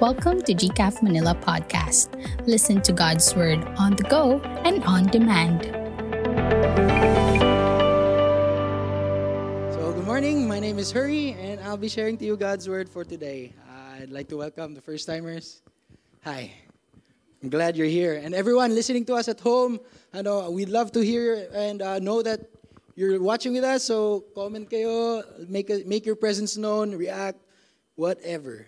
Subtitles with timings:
[0.00, 2.16] Welcome to GCAF Manila Podcast.
[2.48, 5.68] Listen to God's Word on the go and on demand.
[9.76, 10.48] So, good morning.
[10.48, 13.52] My name is Hurry, and I'll be sharing to you God's Word for today.
[14.00, 15.60] I'd like to welcome the first timers.
[16.24, 16.50] Hi.
[17.42, 18.14] I'm glad you're here.
[18.24, 19.80] And everyone listening to us at home,
[20.14, 22.48] I know we'd love to hear and uh, know that
[22.96, 23.84] you're watching with us.
[23.84, 27.36] So, comment kayo, make, a, make your presence known, react,
[27.96, 28.66] whatever.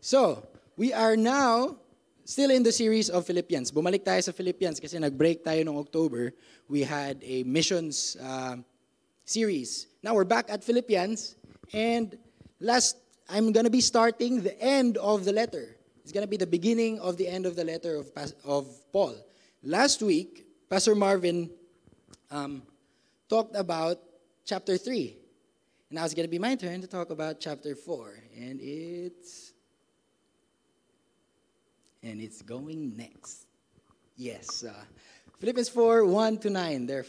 [0.00, 0.42] So,
[0.76, 1.76] we are now
[2.24, 3.70] still in the series of Philippians.
[3.70, 6.32] Bumalik tayo sa Philippians kasi nag-break tayo noong October.
[6.68, 8.56] We had a missions uh,
[9.24, 9.86] series.
[10.02, 11.36] Now we're back at Philippians
[11.72, 12.16] and
[12.58, 15.76] last I'm going to be starting the end of the letter.
[16.02, 18.10] It's going to be the beginning of the end of the letter of,
[18.44, 19.16] of Paul.
[19.62, 21.48] Last week, Pastor Marvin
[22.30, 22.62] um,
[23.30, 23.96] talked about
[24.44, 25.16] chapter 3.
[25.88, 28.20] And now it's going to be my turn to talk about chapter 4.
[28.36, 29.53] And it's
[32.04, 33.46] and it's going next.
[34.16, 34.62] Yes.
[34.62, 34.72] Uh,
[35.40, 36.86] Philippians 4 1 to 9.
[36.86, 37.04] There,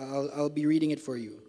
[0.00, 1.40] I'll, I'll be reading it for you.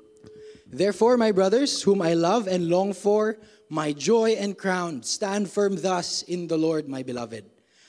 [0.67, 3.37] Therefore, my brothers, whom I love and long for,
[3.69, 7.45] my joy and crown, stand firm thus in the Lord, my beloved.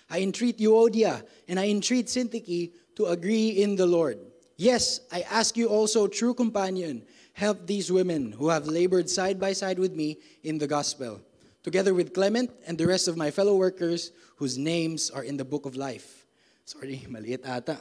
[0.09, 4.19] I entreat Euodia and I entreat Syntyche to agree in the Lord.
[4.57, 9.53] Yes, I ask you also, true companion, help these women who have labored side by
[9.53, 11.21] side with me in the gospel
[11.63, 15.45] together with Clement and the rest of my fellow workers whose names are in the
[15.45, 16.27] book of life.
[16.65, 17.79] Sorry, maliit ata.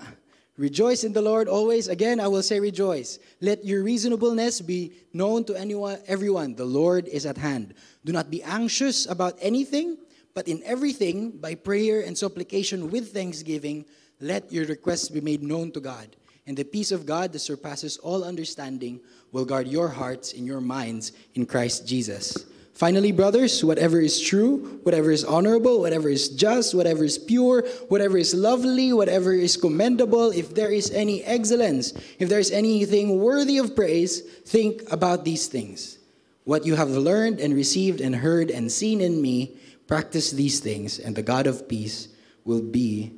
[0.57, 1.87] Rejoice in the Lord always.
[1.87, 3.17] Again, I will say rejoice.
[3.39, 6.53] Let your reasonableness be known to anyone, everyone.
[6.55, 7.75] The Lord is at hand.
[8.03, 9.97] Do not be anxious about anything,
[10.33, 13.85] but in everything, by prayer and supplication with thanksgiving,
[14.19, 16.17] let your requests be made known to God.
[16.45, 18.99] And the peace of God that surpasses all understanding
[19.31, 22.35] will guard your hearts and your minds in Christ Jesus.
[22.79, 28.17] Finally, brothers, whatever is true, whatever is honorable, whatever is just, whatever is pure, whatever
[28.17, 33.57] is lovely, whatever is commendable, if there is any excellence, if there is anything worthy
[33.57, 35.97] of praise, think about these things.
[36.45, 40.99] What you have learned and received and heard and seen in me, practice these things,
[40.99, 42.07] and the God of peace
[42.45, 43.11] will be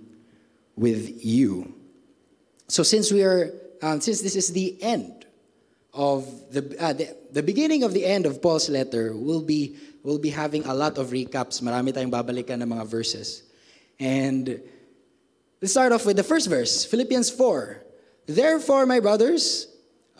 [0.76, 1.72] with you.
[2.68, 5.28] So, since we are, um, since this is the end
[5.94, 10.20] of the, uh, the, the beginning of the end of Paul's letter will be will
[10.20, 11.62] be having a lot of recaps.
[11.62, 13.44] Marami tayong babalikan ng mga verses.
[14.00, 14.60] And
[15.62, 17.86] let's start off with the first verse, Philippians 4.
[18.26, 19.70] Therefore, my brothers,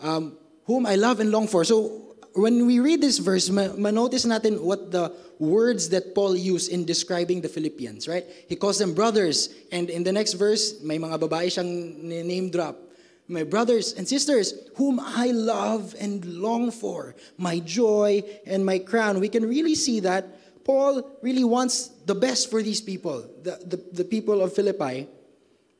[0.00, 1.64] um, whom I love and long for.
[1.64, 6.84] So when we read this verse, ma-notice natin what the words that Paul used in
[6.84, 8.24] describing the Philippians, right?
[8.48, 9.50] He calls them brothers.
[9.72, 12.91] And in the next verse, may mga babae siyang name drop
[13.32, 19.20] my brothers and sisters, whom I love and long for, my joy and my crown.
[19.20, 23.76] We can really see that Paul really wants the best for these people, the, the,
[23.92, 25.08] the people of Philippi,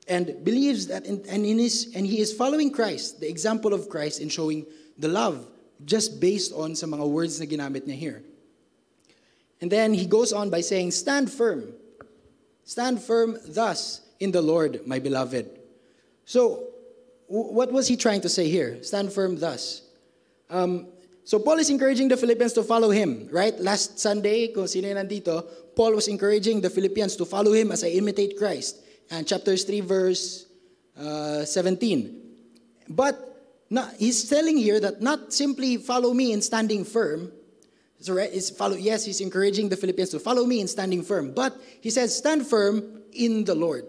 [0.08, 3.88] and believes that, in, and, in his, and he is following Christ, the example of
[3.88, 4.66] Christ, in showing
[4.98, 5.46] the love,
[5.84, 8.22] just based on some mga words na ginamit niya here.
[9.60, 11.72] And then he goes on by saying, Stand firm.
[12.64, 15.48] Stand firm thus in the Lord, my beloved.
[16.24, 16.71] So,
[17.32, 18.82] what was he trying to say here?
[18.82, 19.81] Stand firm thus.
[20.50, 20.88] Um,
[21.25, 23.59] so Paul is encouraging the Philippians to follow him, right?
[23.59, 27.88] Last Sunday, kung sino nandito, Paul was encouraging the Philippians to follow him as I
[27.88, 28.84] imitate Christ.
[29.10, 30.44] And chapters 3, verse
[30.98, 32.20] uh, 17.
[32.91, 33.16] But
[33.70, 37.32] not, he's telling here that not simply follow me in standing firm.
[38.00, 41.32] So right, follow, yes, he's encouraging the Philippians to follow me in standing firm.
[41.32, 43.87] But he says, stand firm in the Lord.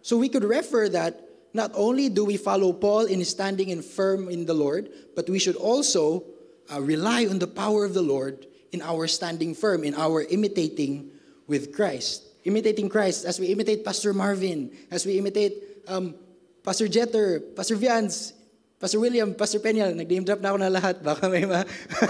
[0.00, 4.28] So we could refer that not only do we follow Paul in standing and firm
[4.28, 6.24] in the Lord, but we should also
[6.72, 11.10] uh, rely on the power of the Lord in our standing firm, in our imitating
[11.46, 12.24] with Christ.
[12.44, 16.14] Imitating Christ as we imitate Pastor Marvin, as we imitate um,
[16.62, 18.32] Pastor Jeter, Pastor Vians,
[18.78, 21.02] Pastor William, Pastor Penyal, nag-name drop na ako na lahat.
[21.02, 21.66] Baka may, ma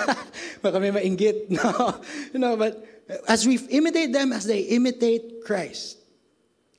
[0.62, 1.48] baka may mainggit.
[1.56, 1.96] No,
[2.34, 2.84] no, but
[3.24, 5.96] as we imitate them, as they imitate Christ.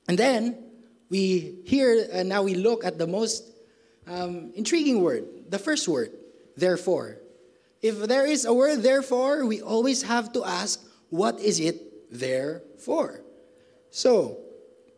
[0.06, 0.69] And then,
[1.10, 3.44] we hear and now we look at the most
[4.06, 6.12] um, intriguing word, the first word,
[6.56, 7.18] therefore.
[7.82, 10.80] If there is a word therefore, we always have to ask,
[11.10, 13.22] what is it there for?
[13.90, 14.38] So,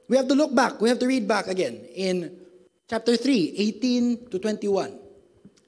[0.08, 2.36] we have to look back, we have to read back again in
[2.90, 4.98] chapter 3, 18 to 21.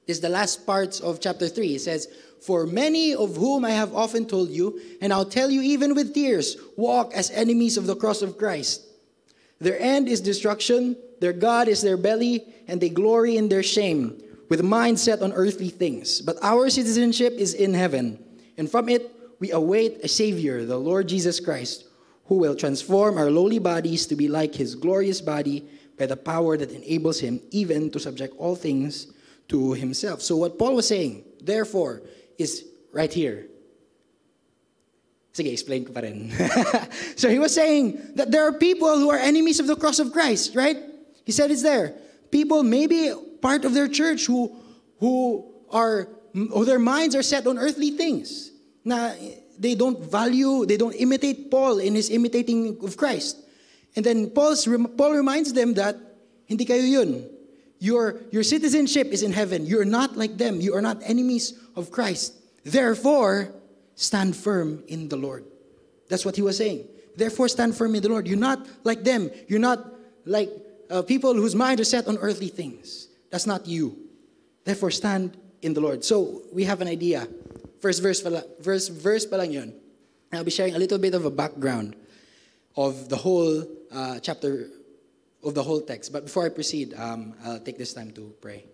[0.05, 1.75] This is the last parts of chapter 3.
[1.75, 2.07] It says,
[2.45, 6.13] For many of whom I have often told you, and I'll tell you even with
[6.13, 8.85] tears, walk as enemies of the cross of Christ.
[9.59, 14.21] Their end is destruction, their God is their belly, and they glory in their shame,
[14.49, 16.21] with mind set on earthly things.
[16.21, 18.23] But our citizenship is in heaven,
[18.57, 21.85] and from it we await a Savior, the Lord Jesus Christ,
[22.25, 25.67] who will transform our lowly bodies to be like his glorious body
[25.97, 29.13] by the power that enables him even to subject all things
[29.47, 30.21] to himself.
[30.21, 32.01] So, what Paul was saying, therefore,
[32.37, 33.47] is right here.
[35.35, 36.31] Sige, explain ko pa rin.
[37.19, 40.15] so he was saying that there are people who are enemies of the cross of
[40.15, 40.79] Christ, right?
[41.25, 41.91] He said it's there.
[42.31, 43.11] People, maybe
[43.41, 44.55] part of their church, who,
[45.03, 46.07] who are,
[46.51, 48.51] or their minds are set on earthly things.
[48.85, 49.11] Na
[49.59, 53.35] they don't value, they don't imitate Paul in his imitating of Christ.
[53.95, 55.95] And then Paul's, Paul reminds them that,
[56.47, 57.27] hindi kayo yun.
[57.79, 59.65] Your, your citizenship is in heaven.
[59.65, 60.61] You're not like them.
[60.61, 62.35] You are not enemies of Christ.
[62.63, 63.54] Therefore,
[63.95, 65.45] stand firm in the Lord.
[66.09, 66.87] That's what he was saying.
[67.15, 68.27] Therefore, stand firm in the Lord.
[68.27, 69.31] You're not like them.
[69.47, 69.85] You're not
[70.25, 70.49] like
[70.89, 73.07] uh, people whose mind is set on earthly things.
[73.31, 73.97] That's not you.
[74.65, 76.03] Therefore, stand in the Lord.
[76.03, 77.27] So, we have an idea.
[77.79, 79.73] First verse, pala, verse, verse pa yun.
[80.33, 81.95] I'll be sharing a little bit of a background
[82.75, 84.67] of the whole uh, chapter,
[85.43, 86.11] of the whole text.
[86.11, 88.65] But before I proceed, um, I'll take this time to pray.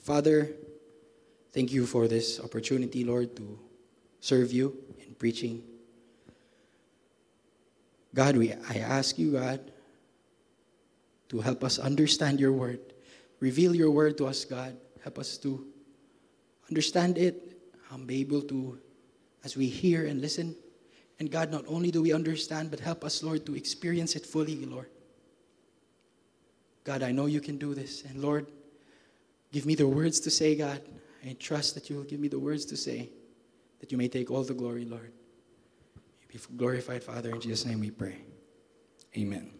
[0.00, 0.50] Father,
[1.52, 3.58] thank you for this opportunity, Lord, to
[4.20, 4.76] serve you
[5.06, 5.62] in preaching.
[8.14, 9.60] God, we, I ask you, God,
[11.28, 12.80] to help us understand your word.
[13.40, 14.76] Reveal your word to us, God.
[15.02, 15.66] Help us to
[16.68, 17.58] understand it,
[17.90, 18.78] um, be able to,
[19.44, 20.54] as we hear and listen.
[21.18, 24.64] And God, not only do we understand, but help us, Lord, to experience it fully,
[24.64, 24.90] Lord.
[26.84, 28.04] God, I know you can do this.
[28.04, 28.46] And Lord,
[29.52, 30.82] give me the words to say, God.
[31.24, 33.08] I trust that you will give me the words to say,
[33.80, 35.12] that you may take all the glory, Lord.
[36.22, 37.30] You be glorified, Father.
[37.30, 38.16] In Jesus' name we pray.
[39.16, 39.50] Amen.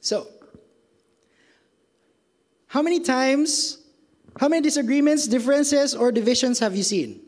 [0.00, 0.26] So,
[2.66, 3.78] how many times
[4.38, 7.20] how many disagreements, differences, or divisions have you seen?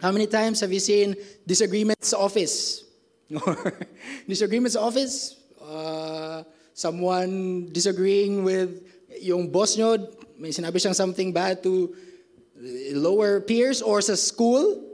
[0.00, 1.16] How many times have you seen
[1.46, 2.84] disagreements office?
[3.44, 3.76] Or
[4.26, 5.36] disagreements office?
[5.60, 8.80] Uh, someone disagreeing with
[9.20, 10.00] yung boss nyo,
[10.40, 11.92] may sinabi siyang something bad to
[12.92, 14.84] lower peers or sa school.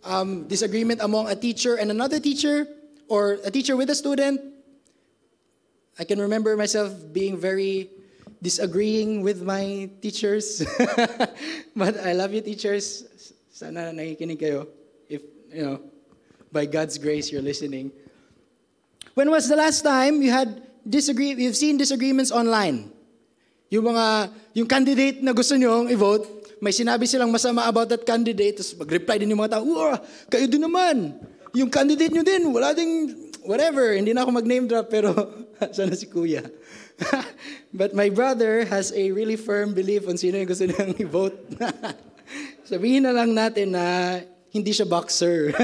[0.00, 2.64] Um, disagreement among a teacher and another teacher,
[3.04, 4.40] or a teacher with a student.
[5.98, 7.90] I can remember myself being very
[8.40, 10.64] disagreeing with my teachers.
[11.76, 13.04] but I love you, teachers.
[13.52, 14.64] Sana nakikinig kayo.
[15.04, 15.20] If,
[15.52, 15.84] you know,
[16.48, 17.92] by God's grace, you're listening.
[19.12, 22.88] When was the last time you had disagree, you've seen disagreements online?
[23.68, 28.60] Yung mga, yung candidate na gusto nyo i-vote, may sinabi silang masama about that candidate,
[28.60, 29.96] tapos mag-reply din yung mga tao, Wah,
[30.28, 31.16] kayo din naman.
[31.56, 33.16] Yung candidate nyo din, wala ding,
[33.48, 33.96] whatever.
[33.96, 35.10] Hindi na ako mag-name drop, pero
[35.76, 36.44] sana si kuya.
[37.80, 41.40] but my brother has a really firm belief on sino yung gusto niyang i-vote.
[42.68, 44.20] Sabihin na lang natin na
[44.52, 45.56] hindi siya boxer.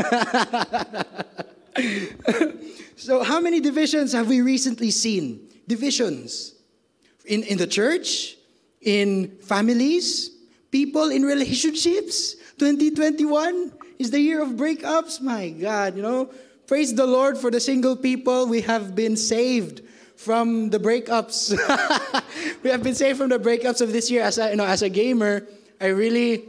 [2.96, 5.44] so how many divisions have we recently seen?
[5.68, 6.56] Divisions.
[7.26, 8.38] In, in the church,
[8.80, 10.35] in families,
[10.76, 12.36] people in relationships.
[12.60, 15.24] 2021 is the year of breakups.
[15.24, 16.28] My God, you know.
[16.66, 18.44] Praise the Lord for the single people.
[18.44, 19.80] We have been saved
[20.20, 21.56] from the breakups.
[22.62, 24.20] we have been saved from the breakups of this year.
[24.20, 25.48] As a, you know, as a gamer,
[25.80, 26.44] I really,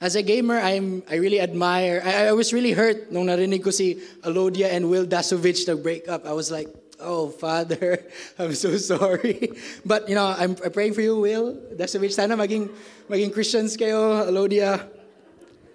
[0.00, 1.98] as a gamer, I'm, I really admire.
[2.04, 6.06] I, I was really hurt nung narinig ko si Alodia and Wil Dasovich to break
[6.06, 6.26] up.
[6.26, 6.68] I was like,
[7.02, 8.04] oh, Father,
[8.38, 9.52] I'm so sorry.
[9.84, 12.12] But, you know, I'm, praying for you, Wil Dasovich.
[12.12, 12.70] Sana maging,
[13.10, 14.88] maging Christians kayo, Alodia.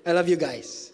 [0.05, 0.91] I love you guys.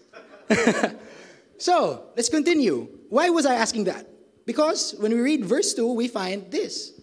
[1.58, 2.88] so, let's continue.
[3.10, 4.08] Why was I asking that?
[4.46, 7.00] Because when we read verse 2, we find this.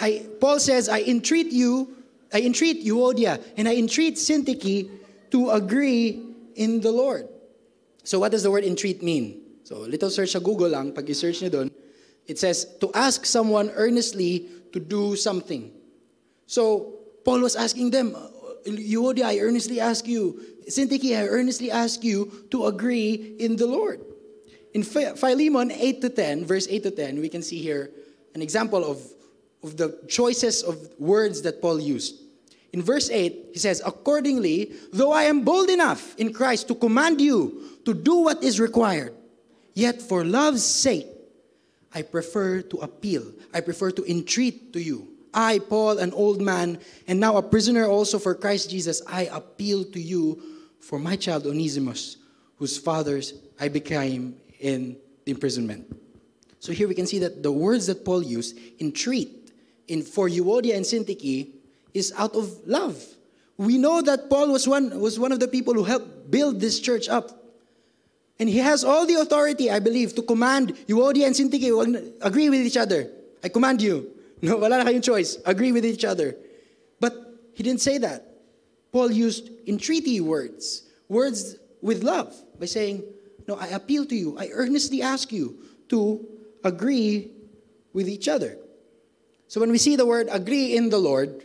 [0.00, 1.96] I, Paul says, I entreat you,
[2.32, 4.90] I entreat Euodia, and I entreat Syntyche
[5.30, 6.22] to agree
[6.54, 7.28] in the Lord.
[8.04, 9.40] So what does the word entreat mean?
[9.64, 11.68] So little search sa Google lang, pag i-search nyo doon,
[12.26, 15.70] it says, to ask someone earnestly to do something.
[16.46, 18.16] So Paul was asking them,
[18.66, 24.00] Euodia, I earnestly ask you, Syntyche, I earnestly ask you to agree in the Lord.
[24.72, 27.90] In Philemon 8 to 10, verse 8 to 10, we can see here
[28.34, 29.02] an example of,
[29.62, 32.20] of the choices of words that Paul used.
[32.72, 37.20] In verse 8, he says, Accordingly, though I am bold enough in Christ to command
[37.20, 39.14] you to do what is required,
[39.74, 41.06] yet for love's sake,
[41.94, 43.32] I prefer to appeal.
[43.52, 45.08] I prefer to entreat to you.
[45.32, 49.84] I, Paul, an old man, and now a prisoner also for Christ Jesus, I appeal
[49.84, 50.40] to you
[50.80, 52.18] for my child Onesimus,
[52.56, 55.86] whose fathers I became in the imprisonment.
[56.60, 59.52] So here we can see that the words that Paul used, entreat,
[59.88, 61.48] in for Euodia and Syntyche,
[61.92, 63.02] is out of love.
[63.56, 66.80] We know that Paul was one, was one of the people who helped build this
[66.80, 67.43] church up.
[68.38, 72.60] And he has all the authority, I believe, to command Euodia and Syntyche, agree with
[72.60, 73.10] each other.
[73.42, 74.10] I command you.
[74.44, 75.38] No, wala na kayong choice.
[75.46, 76.36] Agree with each other.
[77.00, 77.16] But
[77.54, 78.28] he didn't say that.
[78.92, 83.04] Paul used entreaty words, words with love, by saying,
[83.48, 84.36] No, I appeal to you.
[84.36, 85.56] I earnestly ask you
[85.88, 86.20] to
[86.62, 87.30] agree
[87.94, 88.58] with each other.
[89.48, 91.42] So when we see the word agree in the Lord,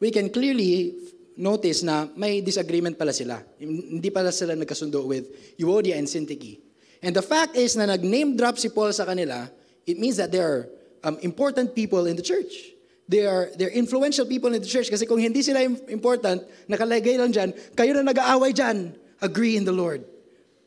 [0.00, 0.96] we can clearly
[1.38, 3.38] notice na may disagreement pala sila.
[3.62, 6.58] Hindi pala sila nagkasundo with Euodia and Syntyche.
[6.98, 9.46] And the fact is na nag-name drop si Paul sa kanila,
[9.86, 10.66] it means that they are
[11.06, 12.74] um, important people in the church.
[13.08, 17.32] They are they're influential people in the church kasi kung hindi sila important, nakalagay lang
[17.32, 18.92] dyan, kayo na nag-aaway dyan,
[19.22, 20.04] agree in the Lord.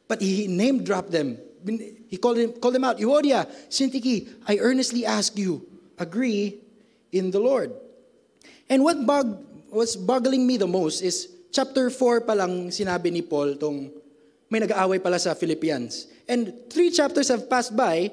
[0.07, 1.37] But he name dropped them.
[2.09, 2.97] He called, him, called them out.
[2.97, 5.61] Euodia, Syntyche, I earnestly ask you,
[5.99, 6.57] agree
[7.11, 7.71] in the Lord.
[8.67, 9.37] And what bug,
[9.71, 13.89] what's boggling me the most is chapter 4 pa lang sinabi ni Paul tong
[14.51, 16.11] may nag-aaway pala sa Philippians.
[16.27, 18.11] And three chapters have passed by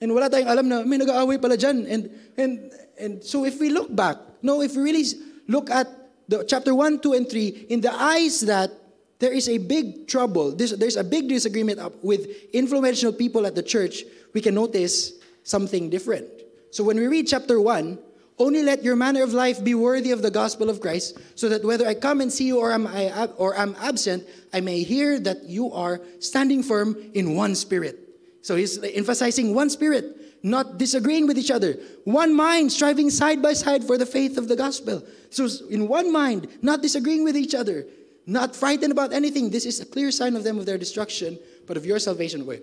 [0.00, 1.84] and wala tayong alam na may nag-aaway pala dyan.
[1.84, 2.02] And,
[2.40, 2.52] and,
[2.96, 5.04] and so if we look back, no, if we really
[5.48, 5.88] look at
[6.28, 8.72] the chapter 1, 2, and 3, in the eyes that
[9.20, 13.62] there is a big trouble, there's, there's a big disagreement with influential people at the
[13.62, 15.12] church, we can notice
[15.44, 16.26] something different.
[16.72, 17.98] So when we read chapter 1,
[18.38, 21.64] only let your manner of life be worthy of the gospel of Christ, so that
[21.64, 25.18] whether I come and see you or am, I, or am absent, I may hear
[25.20, 27.98] that you are standing firm in one spirit.
[28.42, 31.78] So he's emphasizing one spirit, not disagreeing with each other.
[32.04, 35.02] One mind, striving side by side for the faith of the gospel.
[35.30, 37.86] So in one mind, not disagreeing with each other,
[38.26, 39.50] not frightened about anything.
[39.50, 42.44] This is a clear sign of them of their destruction, but of your salvation.
[42.44, 42.62] Wait,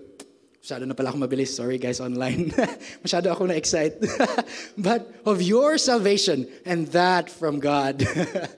[0.64, 1.52] masyado na pala ako mabilis.
[1.52, 2.48] Sorry guys online.
[3.04, 4.00] masyado ako na-excite.
[4.80, 8.00] but of your salvation, and that from God.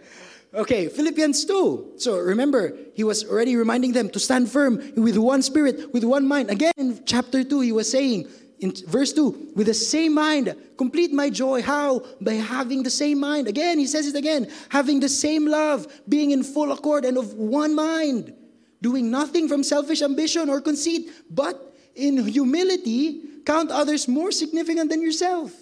[0.62, 1.98] okay, Philippians 2.
[1.98, 6.30] So remember, he was already reminding them to stand firm with one spirit, with one
[6.30, 6.46] mind.
[6.48, 8.30] Again, in chapter 2, he was saying,
[8.62, 11.60] in verse 2, with the same mind, complete my joy.
[11.60, 12.06] How?
[12.22, 13.50] By having the same mind.
[13.50, 17.34] Again, he says it again having the same love, being in full accord and of
[17.34, 18.32] one mind,
[18.80, 25.02] doing nothing from selfish ambition or conceit, but in humility, count others more significant than
[25.02, 25.52] yourself.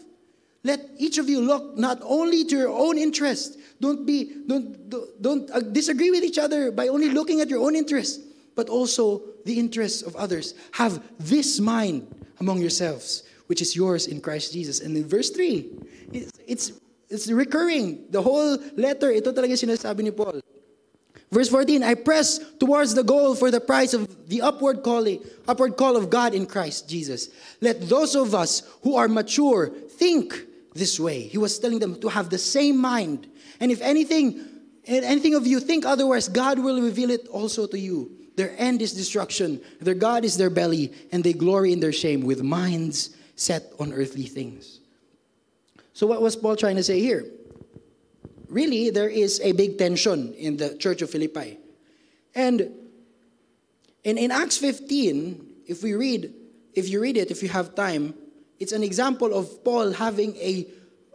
[0.64, 3.58] Let each of you look not only to your own interest.
[3.80, 7.76] Don't be don't don't, uh, disagree with each other by only looking at your own
[7.76, 8.20] interest,
[8.56, 10.54] but also the interests of others.
[10.72, 12.08] Have this mind
[12.40, 14.80] among yourselves, which is yours in Christ Jesus.
[14.80, 15.68] And in verse 3,
[16.12, 16.72] it's, it's,
[17.10, 18.06] it's recurring.
[18.10, 20.40] The whole letter, ito talaga sinasabi ni Paul.
[21.34, 25.76] Verse 14, I press towards the goal for the prize of the upward calling, upward
[25.76, 27.28] call of God in Christ Jesus.
[27.60, 30.32] Let those of us who are mature think
[30.74, 31.22] this way.
[31.22, 33.26] He was telling them to have the same mind.
[33.58, 34.46] And if anything,
[34.86, 38.12] anything of you think otherwise, God will reveal it also to you.
[38.36, 39.60] Their end is destruction.
[39.80, 43.92] Their God is their belly, and they glory in their shame with minds set on
[43.92, 44.78] earthly things.
[45.94, 47.26] So, what was Paul trying to say here?
[48.54, 51.58] Really, there is a big tension in the church of Philippi.
[52.36, 52.70] And
[54.04, 56.32] in, in Acts 15, if we read,
[56.72, 58.14] if you read it, if you have time,
[58.60, 60.68] it's an example of Paul having a,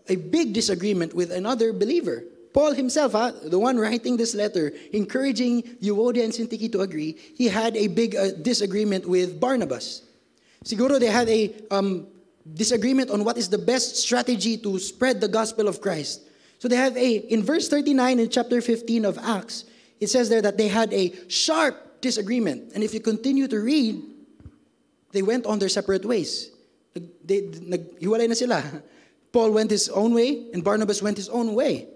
[0.09, 2.25] a big disagreement with another believer.
[2.53, 7.47] Paul himself, huh, the one writing this letter, encouraging Euodia and Syntyche to agree, he
[7.47, 10.01] had a big uh, disagreement with Barnabas.
[10.65, 12.05] Siguro they had a um,
[12.53, 16.23] disagreement on what is the best strategy to spread the gospel of Christ.
[16.59, 19.63] So they have a, in verse 39 in chapter 15 of Acts,
[19.99, 22.73] it says there that they had a sharp disagreement.
[22.75, 24.03] And if you continue to read,
[25.11, 26.51] they went on their separate ways.
[26.93, 28.63] They, naghiwalay na sila.
[29.31, 31.87] Paul went his own way, and Barnabas went his own way.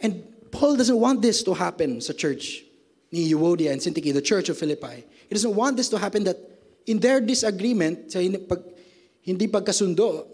[0.00, 2.62] And Paul doesn't want this to happen sa church
[3.12, 5.04] ni Euodia and Syntyche, the church of Philippi.
[5.28, 6.36] He doesn't want this to happen that
[6.86, 8.60] in their disagreement, sa hindi, pag,
[9.22, 10.26] hindi pagkasundo,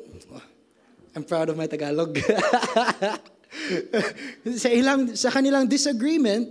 [1.14, 2.18] I'm proud of my Tagalog.
[4.56, 6.48] sa, ilang, sa kanilang disagreement,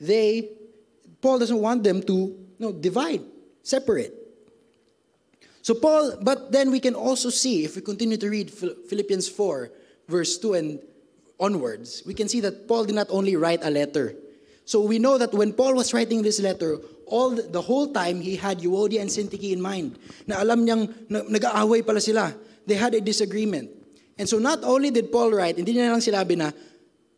[0.00, 0.50] they,
[1.20, 3.22] Paul doesn't want them to no, divide,
[3.62, 4.14] separate.
[5.62, 9.70] So Paul, but then we can also see, if we continue to read Philippians 4,
[10.08, 10.80] verse 2 and
[11.38, 14.14] onwards, we can see that Paul did not only write a letter.
[14.64, 18.20] So we know that when Paul was writing this letter, all the, the whole time
[18.20, 19.98] he had Euodia and Syntyche in mind.
[20.26, 22.34] Na alam niyang na, nag-aaway pala sila.
[22.66, 23.70] They had a disagreement.
[24.22, 26.54] And so not only did Paul write, hindi niya lang sinabi na,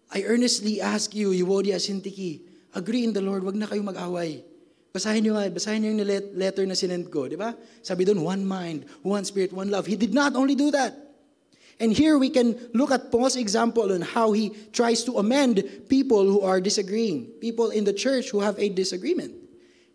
[0.08, 2.40] I earnestly ask you, Euodia, Syntyche,
[2.73, 4.40] agree in the Lord, wag na kayong mag-away.
[4.88, 7.52] Basahin niyo basahin niyo yung letter na sinend ko, di ba?
[7.84, 9.84] Sabi doon, one mind, one spirit, one love.
[9.84, 10.96] He did not only do that.
[11.76, 15.61] And here we can look at Paul's example on how he tries to amend
[15.92, 19.37] people who are disagreeing, people in the church who have a disagreement.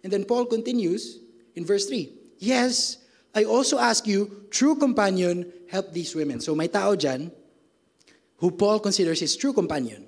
[0.06, 1.18] And then Paul continues
[1.58, 2.38] in verse 3.
[2.38, 3.02] Yes,
[3.34, 6.40] I also ask you, true companion, help these women.
[6.42, 7.32] So may tao dyan
[8.38, 10.08] who Paul considers his true companion.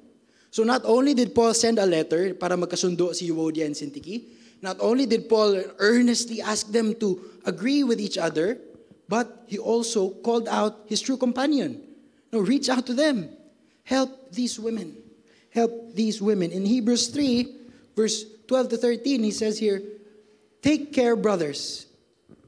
[0.50, 4.24] So not only did Paul send a letter para magkasundo si Euodia and Syntyche,
[4.62, 8.60] not only did Paul earnestly ask them to agree with each other,
[9.08, 11.82] but he also called out his true companion.
[12.32, 13.30] No, reach out to them.
[13.84, 14.96] Help these women.
[15.52, 16.52] Help these women.
[16.52, 19.82] In Hebrews 3, verse 12 to 13, he says here,
[20.62, 21.91] Take care, brothers.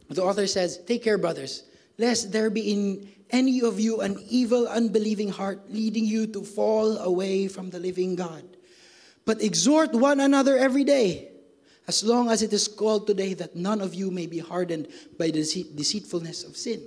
[0.09, 1.63] The author says, Take care, brothers,
[1.97, 6.97] lest there be in any of you an evil, unbelieving heart leading you to fall
[6.99, 8.43] away from the living God.
[9.25, 11.31] But exhort one another every day,
[11.87, 15.31] as long as it is called today, that none of you may be hardened by
[15.31, 16.81] the deceitfulness of sin.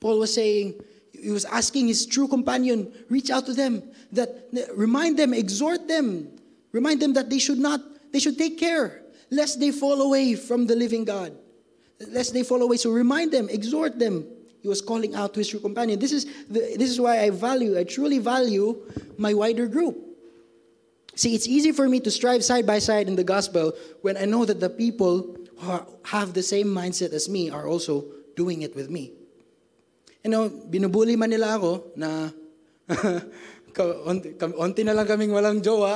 [0.00, 0.74] Paul was saying,
[1.12, 3.82] he was asking his true companion, reach out to them,
[4.12, 6.30] that remind them, exhort them,
[6.72, 7.80] remind them that they should not,
[8.12, 11.36] they should take care, lest they fall away from the living God.
[12.00, 12.76] Lest they fall away.
[12.76, 14.26] So remind them, exhort them,
[14.60, 15.98] he was calling out to his true companion.
[15.98, 18.82] This is, the, this is why I value, I truly value
[19.16, 19.96] my wider group.
[21.14, 23.72] See, it's easy for me to strive side by side in the gospel
[24.02, 28.04] when I know that the people who have the same mindset as me are also
[28.34, 29.12] doing it with me.
[30.24, 32.30] You know, binubuli man nila ako na
[34.58, 35.94] onti na lang kaming walang jowa.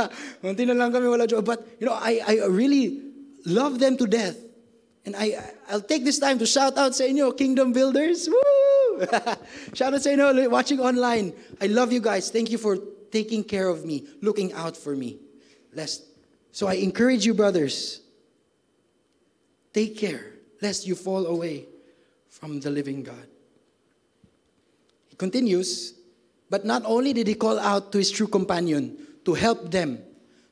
[0.44, 1.44] onti na lang kaming walang jowa.
[1.44, 3.00] But, you know, I, I really
[3.46, 4.36] love them to death.
[5.08, 8.28] And I, I'll take this time to shout out sa inyo, Kingdom Builders.
[8.28, 9.08] Woo!
[9.72, 11.32] shout out sa inyo, watching online.
[11.64, 12.28] I love you guys.
[12.28, 12.76] Thank you for
[13.08, 15.16] taking care of me, looking out for me.
[15.72, 16.04] Lest,
[16.52, 18.04] so I encourage you, brothers,
[19.72, 21.64] take care, lest you fall away
[22.28, 23.32] from the living God.
[25.08, 25.96] He continues,
[26.52, 28.92] but not only did he call out to his true companion
[29.24, 30.04] to help them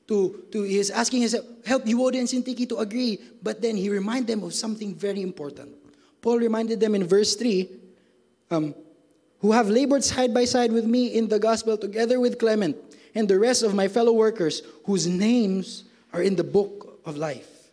[0.09, 3.91] to, to he is asking his help Euodia and Syntyche to agree, but then he
[3.91, 5.75] reminded them of something very important.
[6.23, 7.69] Paul reminded them in verse 3
[8.50, 8.75] um,
[9.41, 12.76] who have labored side by side with me in the gospel together with Clement
[13.15, 17.71] and the rest of my fellow workers whose names are in the book of life.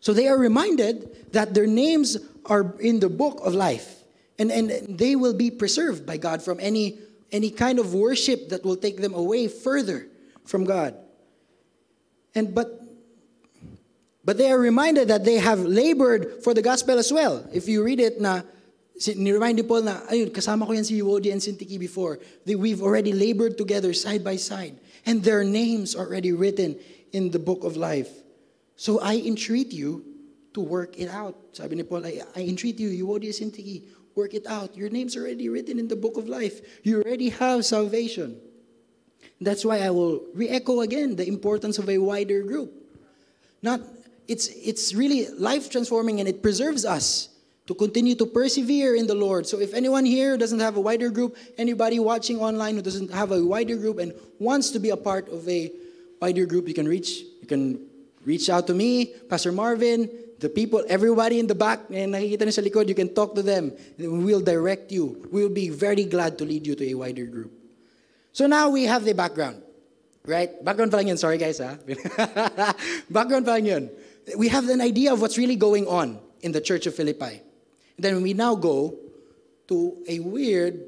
[0.00, 2.16] So they are reminded that their names
[2.46, 4.02] are in the book of life
[4.38, 6.98] and, and they will be preserved by God from any,
[7.32, 10.06] any kind of worship that will take them away further
[10.44, 10.94] from God.
[12.38, 12.78] And but
[14.24, 17.42] but they are reminded that they have labored for the gospel as well.
[17.52, 18.42] If you read it na
[19.16, 22.18] ni-remind ni Paul na, ayun, kasama ko yan si Euodia and Syntyche before.
[22.44, 24.76] They, we've already labored together side by side.
[25.06, 26.76] And their names are already written
[27.12, 28.10] in the book of life.
[28.76, 30.04] So I entreat you
[30.52, 31.34] to work it out.
[31.52, 34.76] Sabi ni Paul, I, I entreat you, Euodia and Syntyche, work it out.
[34.76, 36.60] Your name's already written in the book of life.
[36.84, 38.36] You already have salvation.
[39.40, 42.72] That's why I will re-echo again the importance of a wider group.
[43.62, 43.80] Not
[44.26, 47.30] it's it's really life transforming and it preserves us
[47.66, 49.46] to continue to persevere in the Lord.
[49.46, 53.30] So if anyone here doesn't have a wider group, anybody watching online who doesn't have
[53.30, 55.70] a wider group and wants to be a part of a
[56.20, 57.86] wider group, you can reach you can
[58.24, 62.54] reach out to me, Pastor Marvin, the people, everybody in the back, and nakikita niyo
[62.54, 63.72] sa likod, you can talk to them.
[63.98, 65.26] We'll direct you.
[65.32, 67.57] We'll be very glad to lead you to a wider group.
[68.38, 69.66] So now we have the background.
[70.22, 70.62] Right?
[70.62, 71.16] Background pa lang yun.
[71.18, 71.74] Sorry guys, ha?
[73.10, 73.90] background pa lang yun.
[74.38, 77.42] We have an idea of what's really going on in the Church of Philippi.
[77.98, 78.94] And then we now go
[79.66, 80.86] to a weird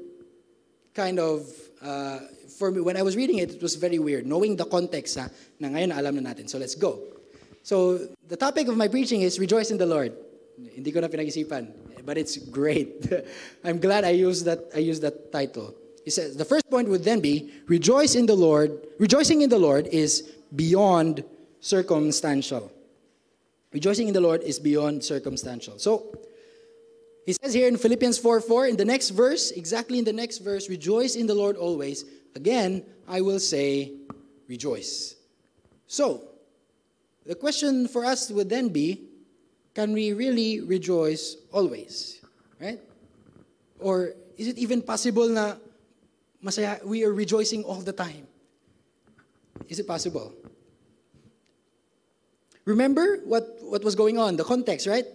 [0.95, 1.43] kind of,
[1.83, 2.19] uh,
[2.55, 4.25] for me, when I was reading it, it was very weird.
[4.25, 5.27] Knowing the context, ha,
[5.59, 6.47] na ngayon alam na natin.
[6.47, 7.03] So let's go.
[7.67, 7.99] So
[8.31, 10.15] the topic of my preaching is Rejoice in the Lord.
[10.55, 11.67] Hindi ko na pinag-isipan,
[12.07, 13.11] but it's great.
[13.65, 15.80] I'm glad I used that, I used that title.
[16.03, 18.87] He says the first point would then be rejoice in the Lord.
[18.99, 20.21] Rejoicing in the Lord is
[20.55, 21.23] beyond
[21.59, 22.71] circumstantial.
[23.71, 25.79] Rejoicing in the Lord is beyond circumstantial.
[25.79, 26.17] So
[27.25, 30.39] he says here in Philippians 4 4, in the next verse, exactly in the next
[30.39, 32.05] verse, rejoice in the Lord always.
[32.35, 33.93] Again, I will say,
[34.47, 35.15] rejoice.
[35.87, 36.23] So,
[37.25, 39.03] the question for us would then be
[39.73, 42.19] can we really rejoice always?
[42.59, 42.79] Right?
[43.79, 45.55] Or is it even possible na
[46.43, 48.27] masaya, we are rejoicing all the time.
[49.69, 50.33] Is it possible?
[52.65, 55.05] Remember what, what was going on, the context, right?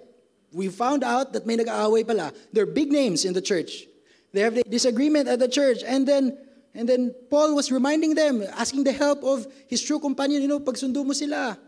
[0.53, 2.33] We found out that may nag-aaway pala.
[2.53, 3.87] There are big names in the church.
[4.33, 5.83] They have the disagreement at the church.
[5.87, 6.39] And then,
[6.75, 10.61] and then Paul was reminding them, asking the help of his true companion, you know,
[10.61, 11.59] pagsundo mo sila.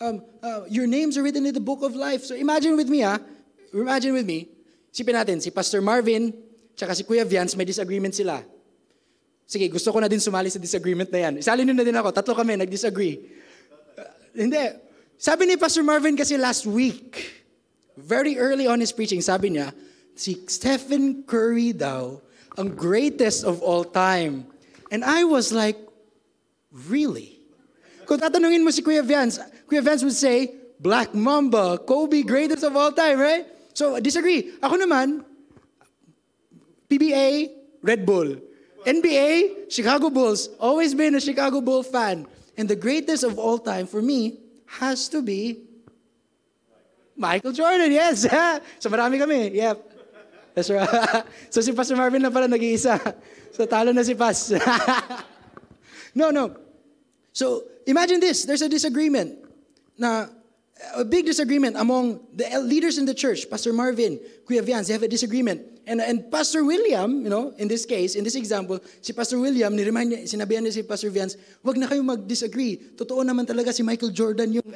[0.00, 2.24] Um, uh, your names are written in the book of life.
[2.24, 3.18] So imagine with me, ah.
[3.72, 4.48] Imagine with me.
[4.92, 6.32] Sipin natin, si Pastor Marvin,
[6.76, 8.40] tsaka si Kuya Vians, may disagreement sila.
[9.46, 11.34] Sige, gusto ko na din sumali sa disagreement na yan.
[11.38, 12.10] Isali nyo na din ako.
[12.10, 13.22] Tatlo kami, nag-disagree.
[13.94, 14.58] Uh, hindi.
[15.14, 17.30] Sabi ni Pastor Marvin kasi last week,
[17.94, 19.70] very early on his preaching, sabi niya,
[20.18, 22.18] si Stephen Curry daw,
[22.58, 24.50] ang greatest of all time.
[24.90, 25.78] And I was like,
[26.90, 27.38] really?
[28.04, 29.38] Kung tatanungin mo si Kuya Vance,
[29.70, 33.46] Kuya Vance would say, Black Mamba, Kobe, greatest of all time, right?
[33.72, 34.58] So, disagree.
[34.60, 35.24] Ako naman,
[36.90, 37.50] PBA,
[37.82, 38.45] Red Bull.
[38.86, 40.48] NBA, Chicago Bulls.
[40.60, 42.26] Always been a Chicago Bull fan.
[42.56, 44.38] And the greatest of all time for me
[44.78, 45.66] has to be
[47.16, 48.22] Michael Jordan, yes.
[48.78, 49.80] so marami kami, yep.
[50.54, 50.88] That's right.
[51.52, 52.96] so si Pastor Marvin na pala nag-iisa.
[53.56, 54.52] So talo na si Pas.
[56.12, 56.52] no, no.
[57.32, 59.32] So imagine this, there's a disagreement
[59.96, 60.28] na
[60.94, 65.02] a big disagreement among the leaders in the church, Pastor Marvin, Kuya Vians, they have
[65.02, 65.62] a disagreement.
[65.86, 69.74] And, and Pastor William, you know, in this case, in this example, si Pastor William,
[69.74, 72.76] ni-remind niya, sinabihan niya si Pastor Vians, wag na kayo mag-disagree.
[72.98, 74.68] Totoo naman talaga si Michael Jordan yung,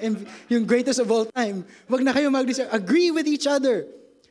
[0.48, 1.66] yung greatest of all time.
[1.90, 2.70] Wag na kayo mag-disagree.
[2.72, 3.84] Agree with each other.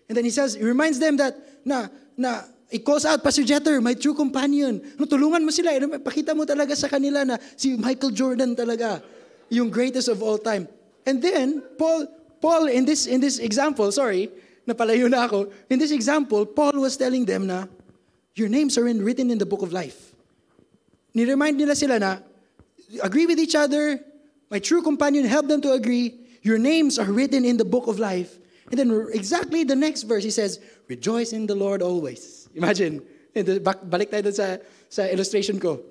[0.08, 1.36] And then he says, he reminds them that,
[1.68, 4.80] na, na, he calls out, Pastor Jeter, my true companion.
[4.98, 5.76] No, tulungan mo sila.
[6.00, 9.04] Pakita mo talaga sa kanila na si Michael Jordan talaga,
[9.52, 10.70] yung greatest of all time.
[11.10, 12.06] And then, Paul,
[12.38, 14.30] Paul in this, in this example, sorry,
[14.70, 15.50] napalayo na ako.
[15.74, 17.66] In this example, Paul was telling them na,
[18.38, 20.14] your names are in, written in the book of life.
[21.18, 22.22] Ni-remind nila sila na,
[23.02, 23.98] agree with each other,
[24.54, 26.14] my true companion, help them to agree,
[26.46, 28.38] your names are written in the book of life.
[28.70, 32.48] And then exactly the next verse, he says, rejoice in the Lord always.
[32.54, 33.02] Imagine,
[33.34, 35.82] balik tayo sa, sa illustration ko.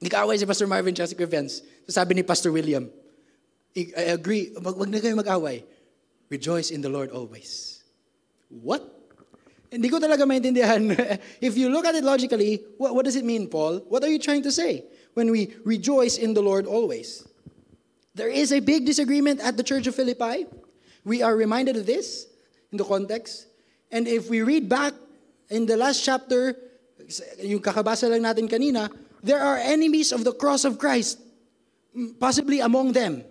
[0.00, 1.60] Nag-away si Pastor Marvin at si Vance.
[1.84, 2.88] So sabi ni Pastor William,
[3.76, 5.64] I agree, wag, na kayo mag-away.
[6.32, 7.84] Rejoice in the Lord always.
[8.48, 8.80] What?
[9.68, 10.96] Hindi ko talaga maintindihan.
[11.44, 13.84] if you look at it logically, what, what does it mean, Paul?
[13.88, 17.28] What are you trying to say when we rejoice in the Lord always?
[18.14, 20.46] There is a big disagreement at the Church of Philippi.
[21.04, 22.26] We are reminded of this
[22.72, 23.46] in the context.
[23.92, 24.94] And if we read back
[25.50, 26.56] in the last chapter,
[27.44, 28.88] yung kakabasa lang natin kanina,
[29.22, 31.20] there are enemies of the cross of Christ,
[32.18, 33.22] possibly among them.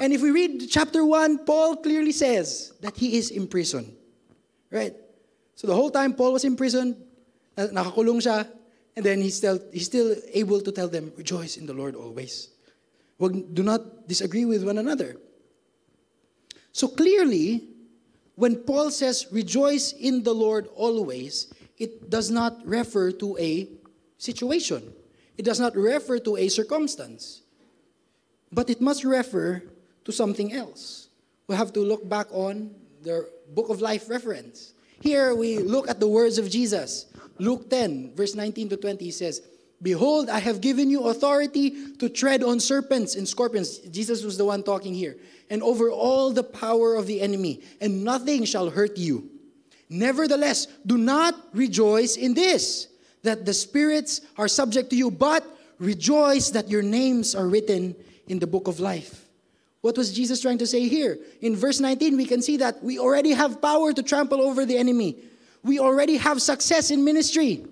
[0.00, 3.94] And if we read chapter 1, Paul clearly says that he is in prison.
[4.70, 4.94] Right?
[5.54, 6.96] So the whole time Paul was in prison,
[7.58, 8.48] nakakulong siya,
[8.96, 12.48] and then he's still, he's still able to tell them, rejoice in the Lord always.
[13.20, 15.16] Do not disagree with one another.
[16.72, 17.68] So clearly,
[18.36, 23.68] when Paul says, rejoice in the Lord always, it does not refer to a
[24.16, 24.94] situation.
[25.36, 27.42] It does not refer to a circumstance.
[28.50, 29.62] But it must refer
[30.04, 31.08] to something else.
[31.46, 34.74] We have to look back on the book of life reference.
[35.00, 37.06] Here we look at the words of Jesus.
[37.38, 39.42] Luke 10, verse 19 to 20, he says,
[39.82, 43.78] Behold, I have given you authority to tread on serpents and scorpions.
[43.78, 45.16] Jesus was the one talking here.
[45.48, 49.30] And over all the power of the enemy, and nothing shall hurt you.
[49.88, 52.88] Nevertheless, do not rejoice in this,
[53.22, 55.44] that the spirits are subject to you, but
[55.78, 57.96] rejoice that your names are written
[58.28, 59.19] in the book of life.
[59.80, 61.18] What was Jesus trying to say here?
[61.40, 64.76] In verse 19, we can see that we already have power to trample over the
[64.76, 65.16] enemy.
[65.62, 67.64] We already have success in ministry.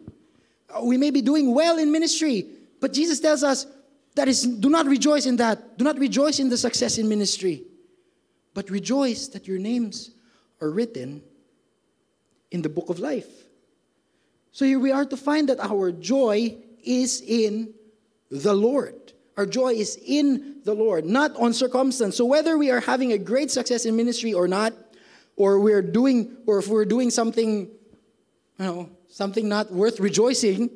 [0.74, 2.46] Uh, we may be doing well in ministry,
[2.80, 3.66] but Jesus tells us
[4.14, 5.78] that is do not rejoice in that.
[5.78, 7.62] Do not rejoice in the success in ministry,
[8.54, 10.10] but rejoice that your names
[10.60, 11.22] are written
[12.50, 13.28] in the book of life.
[14.50, 17.74] So here we are to find that our joy is in
[18.30, 18.97] the Lord.
[19.38, 22.16] Our joy is in the Lord, not on circumstance.
[22.16, 24.72] So whether we are having a great success in ministry or not,
[25.36, 27.70] or we're doing, or if we're doing something,
[28.58, 30.70] you know, something not worth rejoicing,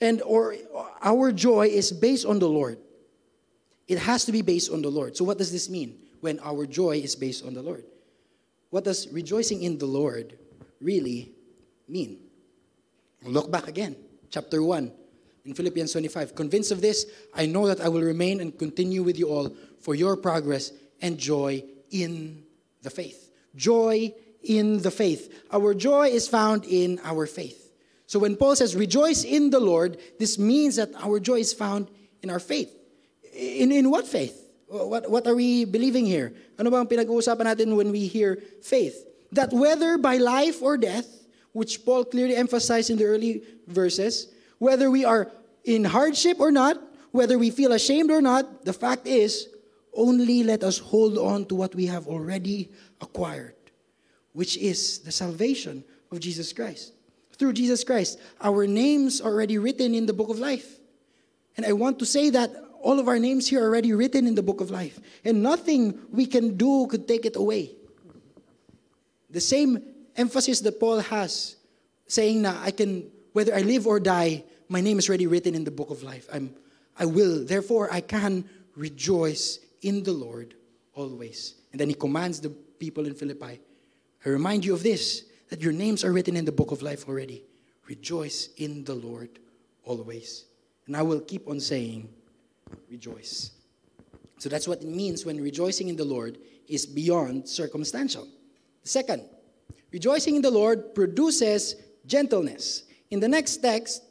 [0.00, 0.56] and or
[1.02, 2.78] our joy is based on the Lord.
[3.86, 5.16] It has to be based on the Lord.
[5.16, 7.84] So what does this mean when our joy is based on the Lord?
[8.70, 10.36] What does rejoicing in the Lord
[10.80, 11.30] really
[11.86, 12.18] mean?
[13.22, 13.94] Look back again,
[14.30, 14.90] chapter 1
[15.48, 16.34] in Philippians 25.
[16.34, 19.94] Convinced of this, I know that I will remain and continue with you all for
[19.94, 22.44] your progress and joy in
[22.82, 23.32] the faith.
[23.56, 25.46] Joy in the faith.
[25.50, 27.72] Our joy is found in our faith.
[28.06, 31.88] So when Paul says, rejoice in the Lord, this means that our joy is found
[32.22, 32.70] in our faith.
[33.34, 34.44] In, in what faith?
[34.68, 36.34] What, what are we believing here?
[36.58, 39.06] Ano ba ang pinag-uusapan natin when we hear faith?
[39.32, 41.08] That whether by life or death,
[41.52, 45.30] which Paul clearly emphasized in the early verses, whether we are
[45.64, 46.76] in hardship or not,
[47.10, 49.48] whether we feel ashamed or not, the fact is,
[49.94, 53.54] only let us hold on to what we have already acquired,
[54.32, 56.92] which is the salvation of Jesus Christ.
[57.32, 60.78] Through Jesus Christ, our names are already written in the book of life.
[61.56, 64.34] And I want to say that all of our names here are already written in
[64.34, 67.74] the book of life, and nothing we can do could take it away.
[69.30, 69.82] The same
[70.16, 71.56] emphasis that Paul has,
[72.06, 75.64] saying that I can, whether I live or die, my name is already written in
[75.64, 76.26] the book of life.
[76.32, 76.54] I'm,
[76.98, 80.54] I will, therefore, I can rejoice in the Lord
[80.94, 81.54] always.
[81.72, 83.60] And then he commands the people in Philippi
[84.24, 87.08] I remind you of this, that your names are written in the book of life
[87.08, 87.44] already.
[87.86, 89.38] Rejoice in the Lord
[89.84, 90.44] always.
[90.86, 92.08] And I will keep on saying,
[92.90, 93.52] rejoice.
[94.38, 98.28] So that's what it means when rejoicing in the Lord is beyond circumstantial.
[98.82, 99.22] Second,
[99.92, 101.76] rejoicing in the Lord produces
[102.06, 102.84] gentleness.
[103.10, 104.02] In the next text,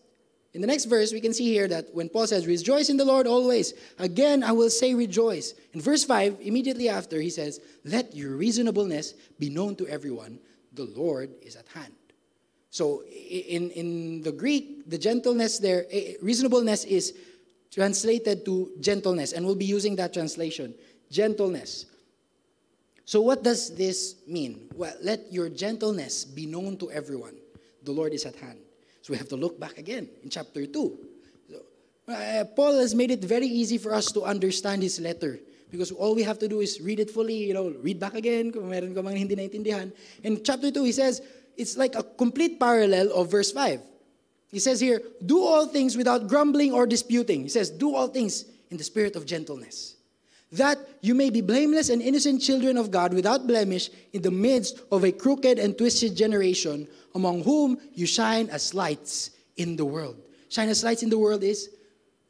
[0.57, 3.05] in the next verse, we can see here that when Paul says, Rejoice in the
[3.05, 5.53] Lord always, again I will say rejoice.
[5.73, 10.39] In verse 5, immediately after, he says, Let your reasonableness be known to everyone,
[10.73, 11.93] the Lord is at hand.
[12.71, 15.85] So in, in the Greek, the gentleness there,
[16.23, 17.13] reasonableness is
[17.69, 20.73] translated to gentleness, and we'll be using that translation
[21.11, 21.85] gentleness.
[23.05, 24.69] So, what does this mean?
[24.73, 27.35] Well, let your gentleness be known to everyone.
[27.83, 28.57] The Lord is at hand.
[29.07, 30.97] So, we have to look back again in chapter 2.
[31.47, 35.39] So, uh, Paul has made it very easy for us to understand his letter
[35.71, 38.51] because all we have to do is read it fully, you know, read back again
[38.51, 38.69] kung.
[38.73, 41.21] In chapter 2, he says,
[41.55, 43.79] it's like a complete parallel of verse 5.
[44.51, 47.43] He says here, do all things without grumbling or disputing.
[47.43, 49.95] He says, do all things in the spirit of gentleness.
[50.51, 54.79] That you may be blameless and innocent children of God without blemish in the midst
[54.91, 60.21] of a crooked and twisted generation, among whom you shine as lights in the world.
[60.49, 61.69] Shine as lights in the world is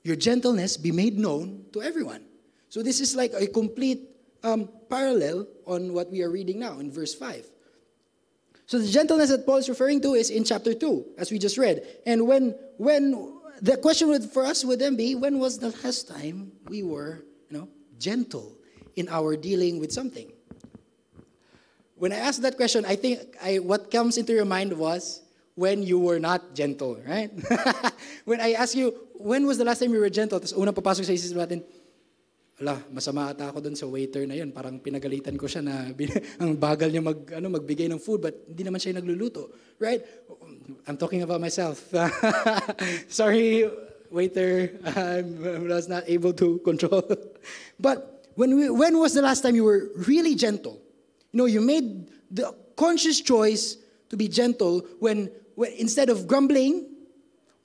[0.03, 2.23] your gentleness be made known to everyone.
[2.69, 4.09] So this is like a complete
[4.43, 7.45] um, parallel on what we are reading now in verse 5.
[8.65, 11.57] So the gentleness that Paul is referring to is in chapter 2, as we just
[11.57, 11.85] read.
[12.05, 16.07] And when, when the question would, for us would then be, when was the last
[16.07, 18.57] time we were, you know, gentle
[18.95, 20.31] in our dealing with something?
[21.97, 25.21] When I asked that question, I think I, what comes into your mind was
[25.57, 27.33] when you were not gentle, right?
[28.29, 30.37] when I ask you, when was the last time you were gentle?
[30.37, 31.65] Tapos unang papasok sa isip natin,
[32.57, 34.49] Ala, masama ata ako doon sa waiter na yun.
[34.49, 35.93] Parang pinagalitan ko siya na
[36.41, 39.53] ang bagal niya mag, ano, magbigay ng food, but hindi naman siya nagluluto.
[39.77, 40.01] Right?
[40.89, 41.85] I'm talking about myself.
[43.13, 43.61] Sorry,
[44.11, 44.71] waiter.
[44.85, 47.03] I was not able to control.
[47.79, 50.81] but when, we, when was the last time you were really gentle?
[51.31, 53.77] You know, you made the conscious choice
[54.09, 56.85] to be gentle when, when instead of grumbling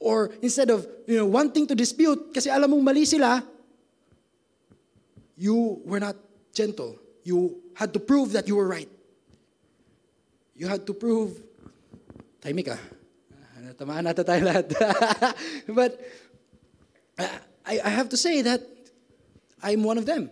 [0.00, 3.44] or instead of you know, wanting to dispute kasi alam mong mali sila,
[5.36, 6.16] you were not
[6.52, 6.98] gentle.
[7.22, 8.88] You had to prove that you were right.
[10.54, 11.40] You had to prove,
[12.42, 12.76] tahimik.
[13.72, 14.68] Tamaan nata tayo lahat.
[15.78, 15.96] but
[17.18, 18.62] I, I have to say that
[19.62, 20.30] I'm one of them.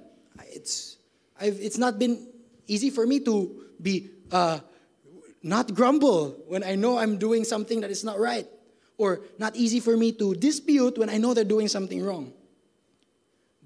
[0.48, 0.96] It's,
[1.40, 2.26] I've, it's not been
[2.66, 4.60] easy for me to be uh,
[5.42, 8.46] not grumble when I know I'm doing something that is not right,
[8.98, 12.32] or not easy for me to dispute when I know they're doing something wrong.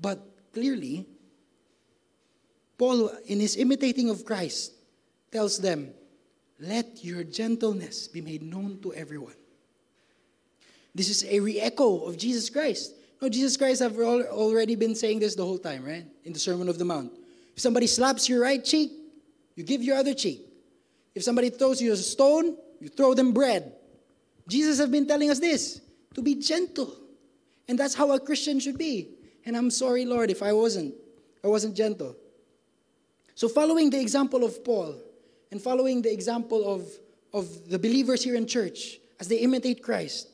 [0.00, 0.20] But
[0.52, 1.06] clearly,
[2.78, 4.72] Paul, in his imitating of Christ,
[5.32, 5.90] tells them,
[6.60, 9.34] Let your gentleness be made known to everyone.
[10.94, 12.94] This is a re echo of Jesus Christ.
[13.24, 16.04] No, Jesus Christ I've already been saying this the whole time, right?
[16.24, 17.10] In the Sermon of the Mount.
[17.56, 18.92] If somebody slaps your right cheek,
[19.54, 20.42] you give your other cheek.
[21.14, 23.76] If somebody throws you a stone, you throw them bread.
[24.46, 25.80] Jesus have been telling us this
[26.12, 26.94] to be gentle.
[27.66, 29.08] And that's how a Christian should be.
[29.46, 30.94] And I'm sorry, Lord, if I wasn't.
[31.42, 32.14] I wasn't gentle.
[33.34, 34.96] So, following the example of Paul
[35.50, 36.86] and following the example of,
[37.32, 40.28] of the believers here in church as they imitate Christ,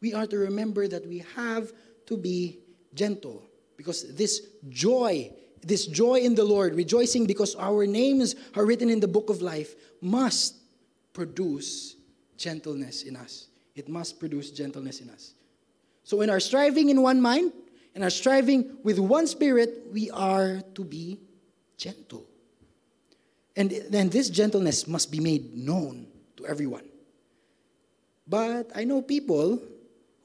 [0.00, 1.72] we are to remember that we have
[2.06, 2.60] to be
[2.94, 3.42] gentle
[3.76, 5.30] because this joy,
[5.62, 9.42] this joy in the Lord, rejoicing because our names are written in the book of
[9.42, 10.56] life, must
[11.12, 11.96] produce
[12.36, 13.48] gentleness in us.
[13.74, 15.34] It must produce gentleness in us.
[16.04, 17.52] So, in our striving in one mind,
[17.96, 21.18] and our striving with one spirit, we are to be
[21.78, 22.26] gentle.
[23.56, 26.84] And then this gentleness must be made known to everyone.
[28.28, 29.62] But I know people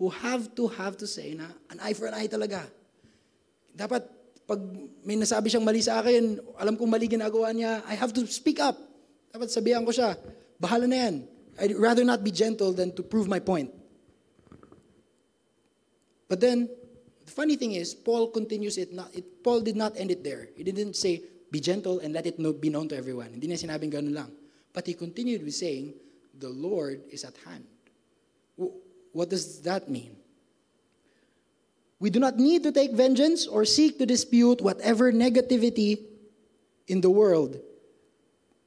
[0.01, 2.65] who have to have to say na an eye for an eye talaga.
[3.69, 4.01] Dapat
[4.49, 4.57] pag
[5.05, 8.57] may nasabi siyang mali sa akin, alam kong mali ginagawa niya, I have to speak
[8.57, 8.81] up.
[9.29, 10.17] Dapat sabihan ko siya,
[10.57, 11.15] bahala na yan.
[11.61, 13.69] I'd rather not be gentle than to prove my point.
[16.25, 16.65] But then,
[17.21, 20.49] the funny thing is, Paul continues it, not, it Paul did not end it there.
[20.57, 21.21] He didn't say,
[21.53, 23.37] be gentle and let it be known to everyone.
[23.37, 24.31] Hindi niya sinabing ganun lang.
[24.73, 25.93] But he continued with saying,
[26.33, 27.69] the Lord is at hand.
[29.13, 30.15] What does that mean?
[31.99, 35.99] We do not need to take vengeance or seek to dispute whatever negativity
[36.87, 37.59] in the world.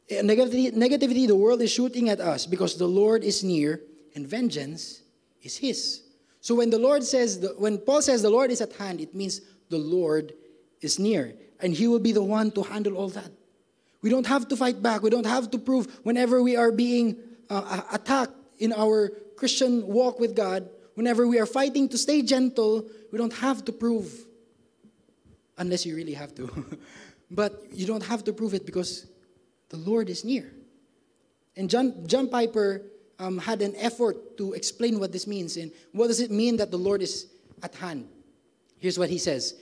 [0.08, 3.80] eh, Negativity, negativity the world is shooting at us because the Lord is near
[4.14, 5.02] and vengeance
[5.42, 6.02] is His.
[6.40, 9.40] So when the Lord says, when Paul says the Lord is at hand, it means
[9.68, 10.32] the Lord
[10.80, 13.32] is near and He will be the one to handle all that.
[14.00, 15.02] We don't have to fight back.
[15.02, 17.16] We don't have to prove whenever we are being
[17.50, 22.88] uh, attacked in our Christian walk with God, whenever we are fighting to stay gentle,
[23.12, 24.12] we don't have to prove,
[25.58, 26.78] unless you really have to.
[27.30, 29.06] but you don't have to prove it because
[29.68, 30.52] the Lord is near.
[31.56, 32.82] And John, John Piper
[33.18, 36.70] um, had an effort to explain what this means and what does it mean that
[36.70, 37.26] the Lord is
[37.62, 38.08] at hand.
[38.78, 39.54] Here's what he says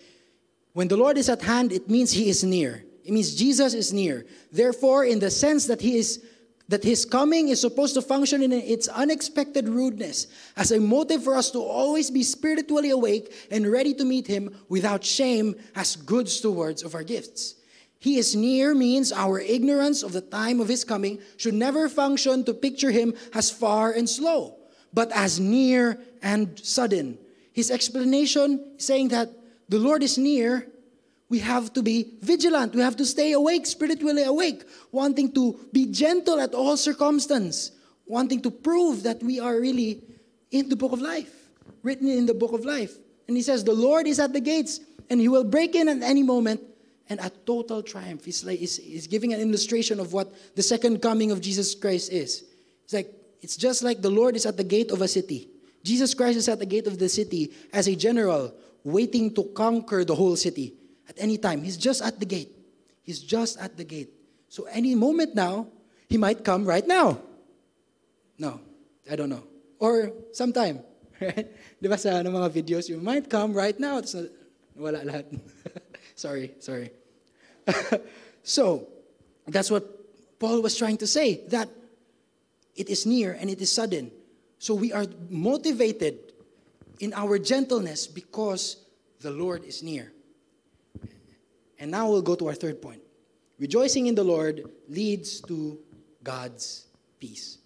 [0.72, 2.84] When the Lord is at hand, it means he is near.
[3.04, 4.26] It means Jesus is near.
[4.52, 6.24] Therefore, in the sense that he is
[6.72, 11.36] that his coming is supposed to function in its unexpected rudeness as a motive for
[11.36, 16.26] us to always be spiritually awake and ready to meet him without shame as good
[16.26, 17.56] stewards of our gifts.
[17.98, 22.42] He is near means our ignorance of the time of his coming should never function
[22.44, 24.56] to picture him as far and slow,
[24.94, 27.18] but as near and sudden.
[27.52, 29.28] His explanation saying that
[29.68, 30.71] the Lord is near
[31.32, 32.74] we have to be vigilant.
[32.74, 37.72] We have to stay awake, spiritually awake, wanting to be gentle at all circumstance,
[38.04, 40.02] wanting to prove that we are really
[40.50, 41.32] in the book of life,
[41.82, 42.92] written in the book of life.
[43.28, 46.02] And he says, The Lord is at the gates, and he will break in at
[46.02, 46.60] any moment,
[47.08, 48.26] and at total triumph.
[48.26, 52.12] He's, like, he's, he's giving an illustration of what the second coming of Jesus Christ
[52.12, 52.44] is.
[52.84, 55.48] It's like, it's just like the Lord is at the gate of a city.
[55.82, 58.52] Jesus Christ is at the gate of the city as a general,
[58.84, 60.74] waiting to conquer the whole city
[61.12, 61.62] at any time.
[61.62, 62.48] He's just at the gate.
[63.02, 64.08] He's just at the gate.
[64.48, 65.68] So any moment now,
[66.08, 67.20] he might come right now.
[68.38, 68.60] No,
[69.10, 69.44] I don't know.
[69.78, 70.80] Or sometime.
[71.22, 71.46] Right?
[71.78, 74.02] Di ba sa ano, mga videos, you might come right now.
[74.74, 75.30] Wala lahat.
[76.18, 76.90] sorry, sorry.
[78.42, 78.90] so,
[79.46, 79.86] that's what
[80.42, 81.70] Paul was trying to say, that
[82.74, 84.10] it is near and it is sudden.
[84.58, 86.34] So we are motivated
[86.98, 88.82] in our gentleness because
[89.22, 90.10] the Lord is near.
[91.82, 93.02] And now we'll go to our third point.
[93.58, 95.80] Rejoicing in the Lord leads to
[96.22, 96.86] God's
[97.18, 97.58] peace.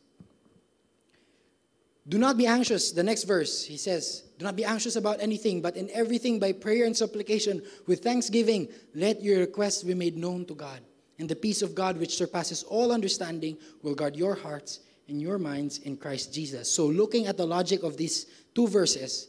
[2.08, 2.92] Do not be anxious.
[2.92, 6.52] The next verse, he says, Do not be anxious about anything, but in everything by
[6.52, 10.80] prayer and supplication with thanksgiving, let your requests be made known to God.
[11.18, 15.38] And the peace of God, which surpasses all understanding, will guard your hearts and your
[15.38, 16.72] minds in Christ Jesus.
[16.72, 18.24] So, looking at the logic of these
[18.54, 19.28] two verses,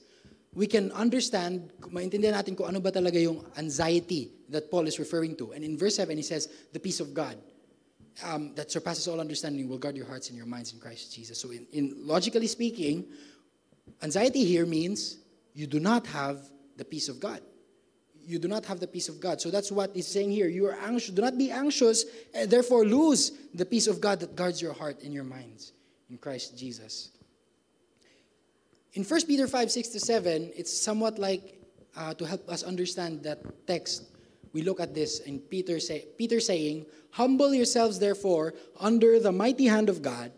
[0.58, 5.38] we can understand, maintindihan natin kung ano ba talaga yung anxiety that Paul is referring
[5.38, 5.54] to.
[5.54, 7.38] And in verse 7, he says, the peace of God
[8.26, 11.40] um, that surpasses all understanding will guard your hearts and your minds in Christ Jesus.
[11.40, 13.06] So in, in logically speaking,
[14.02, 15.22] anxiety here means
[15.54, 17.42] you do not have the peace of God.
[18.26, 19.40] You do not have the peace of God.
[19.40, 20.50] So that's what he's saying here.
[20.50, 21.14] You are anxious.
[21.14, 25.04] Do not be anxious, and therefore lose the peace of God that guards your heart
[25.04, 25.72] and your minds
[26.10, 27.12] in Christ Jesus.
[28.98, 31.62] In 1 Peter 5, 6 to 7, it's somewhat like
[31.96, 34.10] uh, to help us understand that text.
[34.54, 39.68] We look at this and Peter say Peter saying, Humble yourselves therefore under the mighty
[39.68, 40.32] hand of God,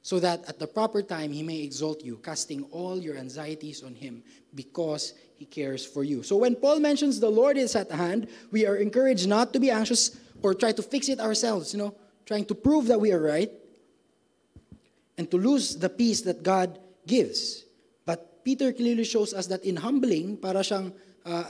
[0.00, 3.94] so that at the proper time he may exalt you, casting all your anxieties on
[3.94, 4.22] him,
[4.54, 6.22] because he cares for you.
[6.22, 9.70] So when Paul mentions the Lord is at hand, we are encouraged not to be
[9.70, 11.94] anxious or try to fix it ourselves, you know,
[12.24, 13.52] trying to prove that we are right,
[15.18, 17.67] and to lose the peace that God gives.
[18.48, 20.90] Peter clearly shows us that in humbling, para siyang,
[21.26, 21.44] uh,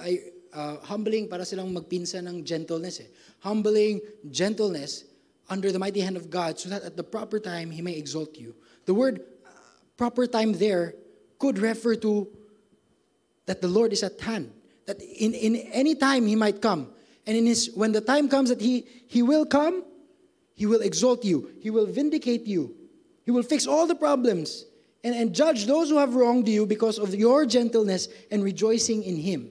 [0.53, 2.99] uh, humbling, para silang magpinsa ng gentleness.
[2.99, 3.07] Eh.
[3.39, 4.01] Humbling,
[4.33, 5.05] gentleness,
[5.49, 8.37] under the mighty hand of God, so that at the proper time, He may exalt
[8.37, 8.53] you.
[8.87, 9.51] The word uh,
[9.97, 10.97] proper time there
[11.39, 12.27] could refer to
[13.47, 14.51] that the Lord is at hand.
[14.87, 16.91] That in, in any time He might come.
[17.29, 19.85] And in his, when the time comes that he, he will come,
[20.57, 21.55] He will exalt you.
[21.63, 22.75] He will vindicate you.
[23.23, 24.67] He will fix all the problems
[25.09, 29.17] and, and judge those who have wronged you because of your gentleness and rejoicing in
[29.17, 29.51] Him.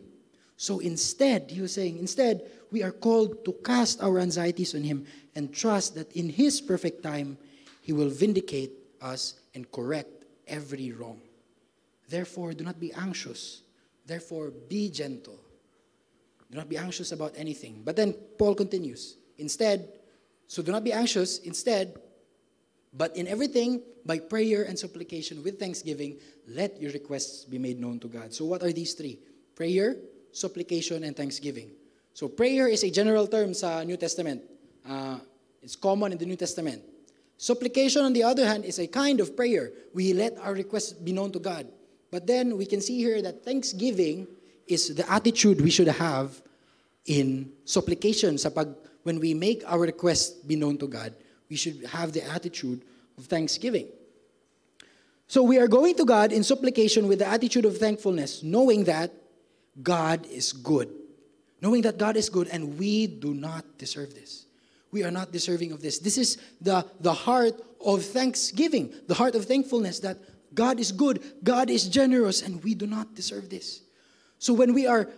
[0.55, 5.05] So instead, he was saying, instead, we are called to cast our anxieties on Him
[5.35, 7.37] and trust that in His perfect time,
[7.81, 11.21] He will vindicate us and correct every wrong.
[12.07, 13.61] Therefore, do not be anxious.
[14.05, 15.39] Therefore, be gentle.
[16.51, 17.81] Do not be anxious about anything.
[17.83, 19.17] But then Paul continues.
[19.37, 19.89] Instead,
[20.47, 21.39] so do not be anxious.
[21.39, 21.99] Instead,
[22.93, 26.17] but in everything, by prayer and supplication with thanksgiving,
[26.47, 28.33] let your requests be made known to God.
[28.33, 29.19] So, what are these three?
[29.55, 29.97] Prayer,
[30.31, 31.71] supplication, and thanksgiving.
[32.13, 34.41] So, prayer is a general term sa New Testament.
[34.87, 35.19] Uh,
[35.61, 36.81] it's common in the New Testament.
[37.37, 39.71] Supplication, on the other hand, is a kind of prayer.
[39.93, 41.67] We let our requests be known to God.
[42.09, 44.27] But then we can see here that thanksgiving
[44.65, 46.41] is the attitude we should have
[47.05, 48.37] in supplication.
[48.37, 48.73] Sa pag,
[49.03, 51.13] when we make our request be known to God,
[51.49, 52.81] we should have the attitude
[53.17, 53.87] of thanksgiving.
[55.27, 59.11] So we are going to God in supplication with the attitude of thankfulness, knowing that
[59.81, 60.89] God is good.
[61.61, 64.45] Knowing that God is good and we do not deserve this.
[64.91, 65.99] We are not deserving of this.
[65.99, 70.17] This is the, the heart of thanksgiving, the heart of thankfulness that
[70.53, 73.81] God is good, God is generous, and we do not deserve this.
[74.39, 75.09] So when we are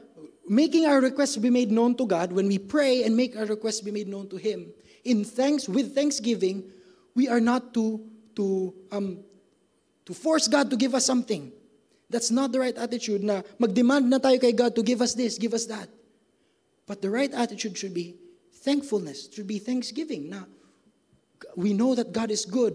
[0.48, 3.82] making our requests be made known to God, when we pray and make our requests
[3.82, 4.72] be made known to Him,
[5.10, 6.64] in thanks with thanksgiving,
[7.16, 8.06] we are not to
[8.36, 9.20] to um,
[10.06, 11.52] to force God to give us something.
[12.10, 15.38] That's not the right attitude na magdemand na tayo kay God to give us this,
[15.38, 15.90] give us that.
[16.88, 18.16] But the right attitude should be
[18.66, 20.30] thankfulness, should be thanksgiving.
[20.30, 20.48] Now,
[21.56, 22.74] we know that God is good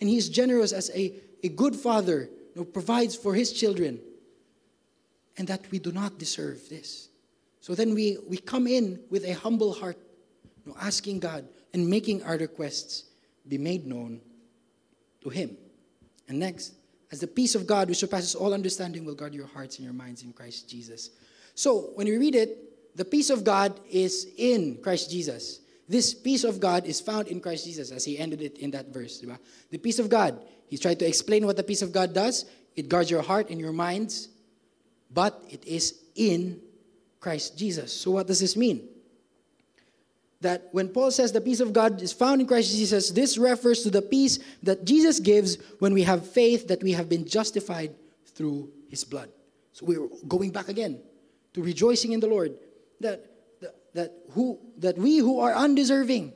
[0.00, 4.00] and He is generous as a, a good father who provides for His children
[5.38, 7.08] and that we do not deserve this.
[7.60, 9.96] So then we, we come in with a humble heart,
[10.66, 13.04] you know, asking God and making our requests
[13.46, 14.20] be made known
[15.20, 15.56] to Him.
[16.28, 16.72] And next,
[17.12, 19.92] as the peace of God, which surpasses all understanding, will guard your hearts and your
[19.92, 21.10] minds in Christ Jesus.
[21.54, 25.60] So when we read it, the peace of God is in Christ Jesus.
[25.88, 28.88] This peace of God is found in Christ Jesus, as he ended it in that
[28.88, 29.22] verse.
[29.24, 29.38] Right?
[29.70, 30.40] The peace of God.
[30.68, 32.46] He's tried to explain what the peace of God does.
[32.76, 34.28] It guards your heart and your minds,
[35.12, 36.60] but it is in
[37.20, 37.92] Christ Jesus.
[37.92, 38.88] So, what does this mean?
[40.40, 43.82] That when Paul says the peace of God is found in Christ Jesus, this refers
[43.82, 47.94] to the peace that Jesus gives when we have faith that we have been justified
[48.26, 49.30] through his blood.
[49.72, 51.00] So, we're going back again
[51.54, 52.54] to rejoicing in the Lord.
[53.00, 53.24] That
[53.94, 56.32] that, who, that we who are undeserving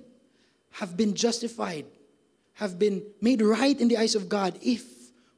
[0.73, 1.85] have been justified,
[2.55, 4.85] have been made right in the eyes of God if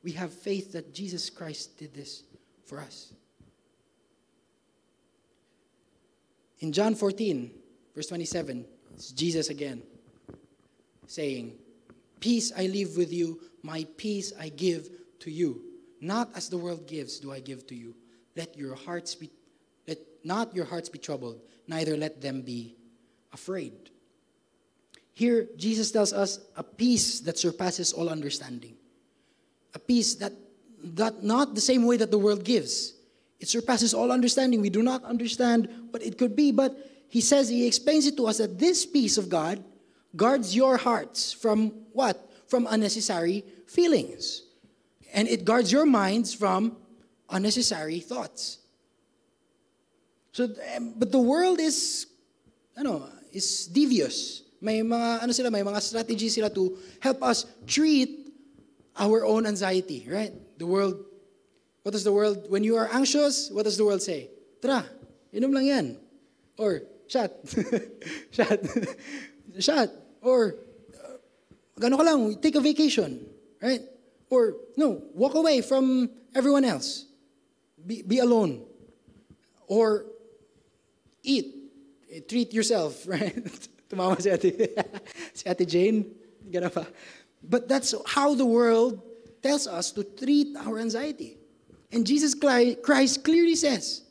[0.03, 2.23] we have faith that Jesus Christ did this
[2.65, 3.13] for us.
[6.61, 7.51] In John 14,
[8.01, 9.83] verse 27, it's Jesus again
[11.07, 11.53] saying,
[12.19, 14.89] Peace I leave with you, my peace I give
[15.19, 15.61] to you.
[16.01, 17.95] Not as the world gives, do I give to you.
[18.37, 19.29] Let your hearts be
[19.87, 22.75] let not your hearts be troubled, neither let them be
[23.35, 23.91] afraid.
[25.13, 28.77] Here, Jesus tells us a peace that surpasses all understanding.
[29.75, 30.33] A peace that,
[30.97, 32.95] that not the same way that the world gives.
[33.41, 34.63] It surpasses all understanding.
[34.63, 36.79] We do not understand what it could be, but
[37.11, 39.63] he says, he explains it to us that this peace of God
[40.15, 42.17] guards your hearts from what?
[42.47, 44.47] From unnecessary feelings.
[45.13, 46.77] And it guards your minds from
[47.29, 48.59] unnecessary thoughts.
[50.31, 52.07] So, um, but the world is,
[52.79, 54.43] ano, is devious.
[54.61, 58.31] May mga, ano sila, may mga strategies sila to help us treat
[58.97, 60.33] our own anxiety, right?
[60.59, 60.95] The world,
[61.83, 64.31] what does the world, when you are anxious, what does the world say?
[64.63, 64.85] Tara,
[65.35, 65.97] inom lang yan.
[66.59, 67.33] Or, shot.
[68.31, 68.61] shot.
[69.59, 69.91] shot.
[70.23, 70.55] Or,
[70.95, 71.19] uh,
[71.79, 73.27] gano ka lang, take a vacation,
[73.61, 73.83] right?
[74.31, 77.07] Or, no, walk away from everyone else.
[77.85, 78.63] Be, be alone.
[79.67, 80.07] Or,
[81.23, 81.57] eat.
[82.29, 83.35] Treat yourself, right?
[83.91, 84.71] Tumawa si ate,
[85.35, 86.07] si ate Jane.
[86.47, 86.87] Ganun pa.
[87.43, 89.03] But that's how the world
[89.43, 91.39] tells us to treat our anxiety.
[91.91, 94.03] And Jesus Christ clearly says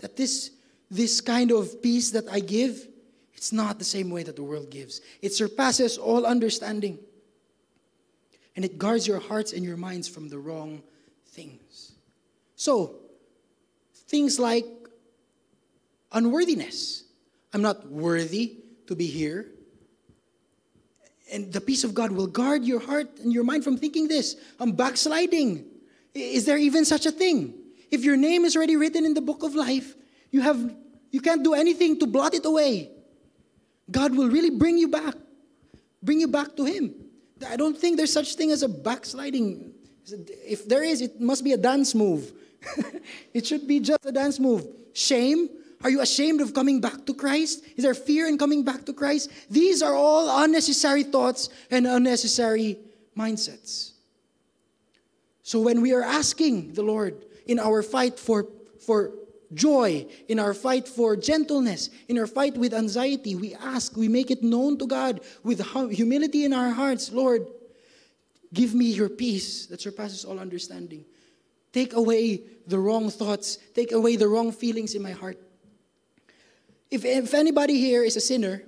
[0.00, 0.50] that this,
[0.90, 2.88] this kind of peace that I give,
[3.34, 5.00] it's not the same way that the world gives.
[5.22, 6.98] It surpasses all understanding.
[8.56, 10.82] And it guards your hearts and your minds from the wrong
[11.28, 11.92] things.
[12.56, 12.96] So,
[14.08, 14.66] things like
[16.12, 17.04] unworthiness.
[17.54, 19.46] I'm not worthy to be here.
[21.32, 24.36] And the peace of God will guard your heart and your mind from thinking this.
[24.58, 25.64] I'm backsliding.
[26.12, 27.54] Is there even such a thing?
[27.90, 29.94] If your name is already written in the book of life,
[30.30, 30.74] you have
[31.10, 32.90] you can't do anything to blot it away.
[33.90, 35.14] God will really bring you back.
[36.02, 36.94] Bring you back to him.
[37.48, 39.72] I don't think there's such thing as a backsliding.
[40.46, 42.32] If there is, it must be a dance move.
[43.34, 44.66] it should be just a dance move.
[44.92, 45.48] Shame,
[45.82, 47.64] are you ashamed of coming back to Christ?
[47.76, 49.30] Is there fear in coming back to Christ?
[49.50, 52.78] These are all unnecessary thoughts and unnecessary
[53.16, 53.92] mindsets.
[55.42, 58.46] So when we are asking the Lord in our fight for,
[58.84, 59.12] for
[59.52, 64.30] joy, in our fight for gentleness, in our fight with anxiety, we ask, we make
[64.30, 67.46] it known to God with humility in our hearts Lord,
[68.52, 71.04] give me your peace that surpasses all understanding.
[71.72, 75.38] Take away the wrong thoughts, take away the wrong feelings in my heart.
[76.90, 78.62] If, if anybody here is a sinner,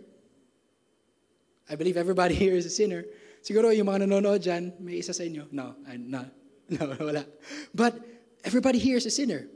[1.68, 3.04] I believe everybody here is a sinner.
[3.42, 5.50] Siguro yung mga nanonood dyan, may isa sa inyo.
[5.50, 6.24] No, I, no,
[6.70, 7.26] no, wala.
[7.74, 7.98] But
[8.44, 9.50] everybody here is a sinner.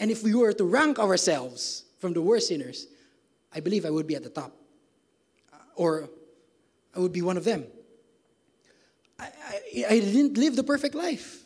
[0.00, 2.88] And if we were to rank ourselves from the worst sinners,
[3.54, 4.56] I believe I would be at the top.
[5.52, 6.10] Uh, or
[6.96, 7.66] I would be one of them.
[9.18, 11.44] I, I, I didn't live the perfect life.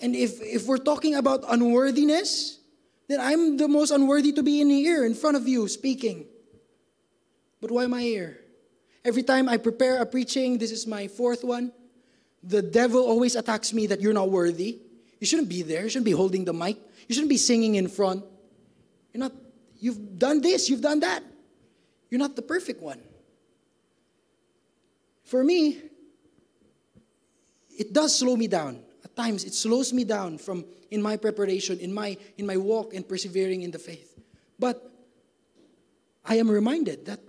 [0.00, 2.60] And if, if we're talking about unworthiness,
[3.08, 6.26] then I'm the most unworthy to be in here in front of you speaking.
[7.60, 8.38] But why am I here?
[9.04, 11.72] Every time I prepare a preaching, this is my fourth one,
[12.42, 14.78] the devil always attacks me that you're not worthy.
[15.20, 15.84] You shouldn't be there.
[15.84, 16.78] You shouldn't be holding the mic.
[17.06, 18.24] You shouldn't be singing in front.
[19.12, 19.32] You're not,
[19.78, 21.22] you've done this, you've done that.
[22.08, 23.00] You're not the perfect one.
[25.24, 25.78] For me,
[27.78, 28.82] it does slow me down.
[29.04, 32.94] At times, it slows me down from in my preparation, in my in my walk
[32.94, 34.18] and persevering in the faith.
[34.58, 34.90] But
[36.24, 37.20] I am reminded that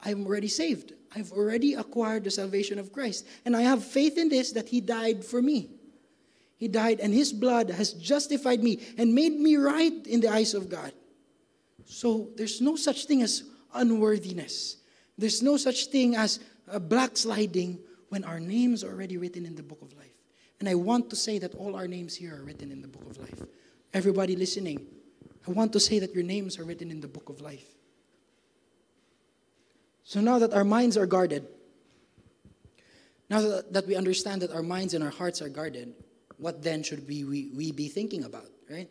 [0.00, 0.94] I am already saved.
[1.14, 3.26] I've already acquired the salvation of Christ.
[3.44, 5.70] And I have faith in this that He died for me.
[6.58, 10.54] He died, and His blood has justified me and made me right in the eyes
[10.54, 10.92] of God.
[11.86, 14.76] So there's no such thing as unworthiness.
[15.16, 17.78] There's no such thing as a backsliding
[18.08, 20.12] when our names are already written in the book of life.
[20.58, 23.08] And I want to say that all our names here are written in the book
[23.08, 23.40] of life.
[23.94, 24.84] Everybody listening,
[25.46, 27.64] I want to say that your names are written in the book of life.
[30.02, 31.46] So now that our minds are guarded,
[33.30, 35.94] now that, that we understand that our minds and our hearts are guarded,
[36.38, 38.88] what then should we, we, we be thinking about, right?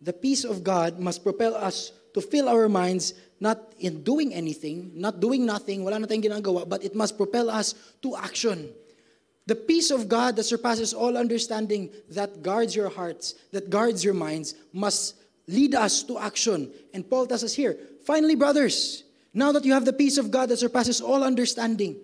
[0.00, 4.92] The peace of God must propel us to fill our minds not in doing anything,
[4.94, 8.70] not doing nothing, wala na tayong ginagawa, but it must propel us to action.
[9.46, 14.14] The peace of God that surpasses all understanding, that guards your hearts, that guards your
[14.14, 16.70] minds, must lead us to action.
[16.94, 19.04] And Paul tells us here, finally, brothers,
[19.34, 21.96] now that you have the peace of God that surpasses all understanding,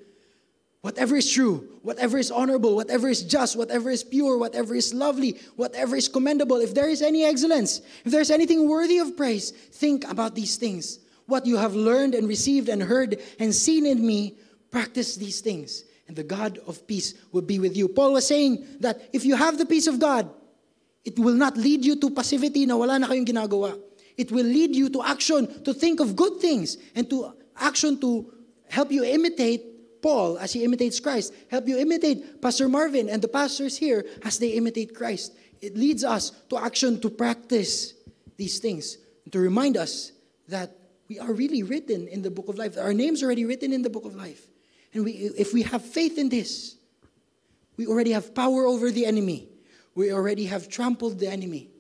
[0.83, 5.39] whatever is true, whatever is honorable, whatever is just, whatever is pure, whatever is lovely,
[5.57, 10.11] whatever is commendable, if there is any excellence, if there's anything worthy of praise, think
[10.11, 10.99] about these things.
[11.27, 14.39] What you have learned and received and heard and seen in me,
[14.71, 17.89] practice these things, and the God of peace will be with you.
[17.89, 20.31] Paul was saying that if you have the peace of God,
[21.05, 23.79] it will not lead you to passivity na wala na kayong ginagawa.
[24.17, 28.33] It will lead you to action, to think of good things, and to action to
[28.69, 29.65] help you imitate
[30.03, 34.39] Paul as he imitates Christ, help you imitate Pastor Marvin and the pastors here as
[34.39, 35.37] they imitate Christ.
[35.61, 37.95] It leads us to action to practice
[38.37, 38.99] these things,
[39.31, 40.13] to remind us
[40.49, 40.77] that
[41.09, 42.79] we are really written in the book of life.
[42.79, 44.47] Our names already written in the book of life.
[44.95, 46.77] And we, if we have faith in this,
[47.77, 49.49] we already have power over the enemy.
[49.95, 51.71] We already have trampled the enemy.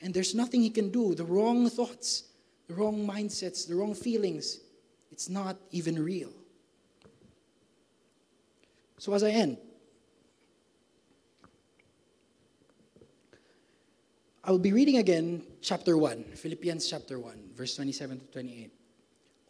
[0.00, 1.14] And there's nothing he can do.
[1.14, 2.24] The wrong thoughts,
[2.68, 4.60] the wrong mindsets, the wrong feelings,
[5.10, 6.32] it's not even real.
[8.98, 9.58] So, as I end,
[14.42, 18.70] I will be reading again chapter 1, Philippians chapter 1, verse 27 to 28.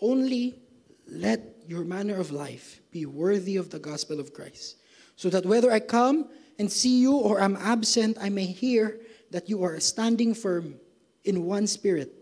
[0.00, 0.58] Only
[1.06, 4.76] let your manner of life be worthy of the gospel of Christ,
[5.14, 6.28] so that whether I come
[6.58, 10.76] and see you or I'm absent, I may hear that you are standing firm
[11.24, 12.12] in one spirit,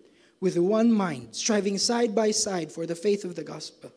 [0.40, 3.92] with one mind, striving side by side for the faith of the gospel.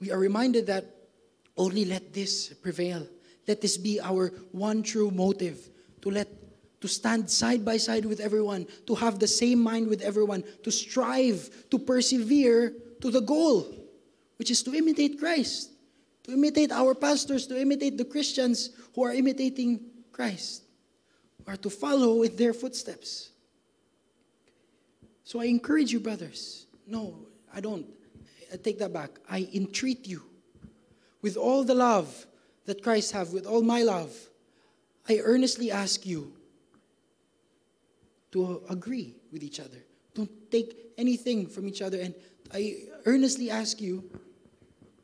[0.00, 1.01] We are reminded that
[1.56, 3.06] only let this prevail.
[3.46, 5.68] Let this be our one true motive
[6.02, 6.28] to let
[6.80, 10.70] to stand side by side with everyone, to have the same mind with everyone, to
[10.72, 13.72] strive, to persevere to the goal,
[14.36, 15.70] which is to imitate Christ,
[16.24, 19.80] to imitate our pastors, to imitate the Christians who are imitating
[20.10, 20.64] Christ
[21.46, 23.30] are to follow in their footsteps.
[25.22, 26.66] So I encourage you, brothers.
[26.86, 27.14] No,
[27.54, 27.86] I don't.
[28.52, 29.10] I take that back.
[29.30, 30.22] I entreat you
[31.22, 32.26] with all the love
[32.66, 34.14] that Christ have, with all my love.
[35.08, 36.32] I earnestly ask you
[38.32, 39.78] to agree with each other.
[40.14, 42.00] Don't take anything from each other.
[42.00, 42.14] And
[42.52, 44.04] I earnestly ask you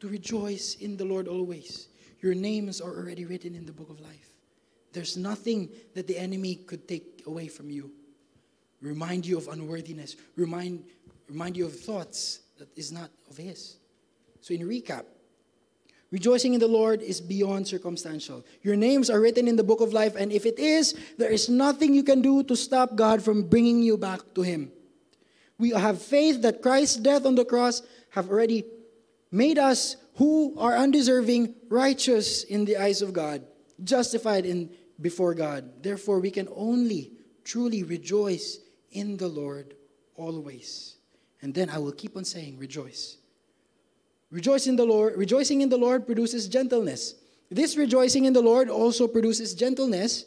[0.00, 1.88] to rejoice in the Lord always.
[2.20, 4.34] Your names are already written in the book of life.
[4.92, 7.90] There's nothing that the enemy could take away from you.
[8.80, 10.16] Remind you of unworthiness.
[10.36, 10.84] Remind,
[11.28, 13.76] remind you of thoughts that is not of his.
[14.40, 15.04] So, in recap,
[16.10, 18.44] rejoicing in the Lord is beyond circumstantial.
[18.62, 21.48] Your names are written in the book of life, and if it is, there is
[21.48, 24.72] nothing you can do to stop God from bringing you back to him.
[25.58, 28.64] We have faith that Christ's death on the cross have already
[29.30, 33.42] made us who are undeserving righteous in the eyes of God
[33.84, 35.82] justified in before God.
[35.82, 37.12] Therefore, we can only
[37.44, 38.58] truly rejoice
[38.90, 39.74] in the Lord
[40.16, 40.96] always.
[41.40, 43.18] And then I will keep on saying, rejoice.
[44.30, 45.16] Rejoice in the Lord.
[45.16, 47.14] Rejoicing in the Lord produces gentleness.
[47.50, 50.26] This rejoicing in the Lord also produces gentleness.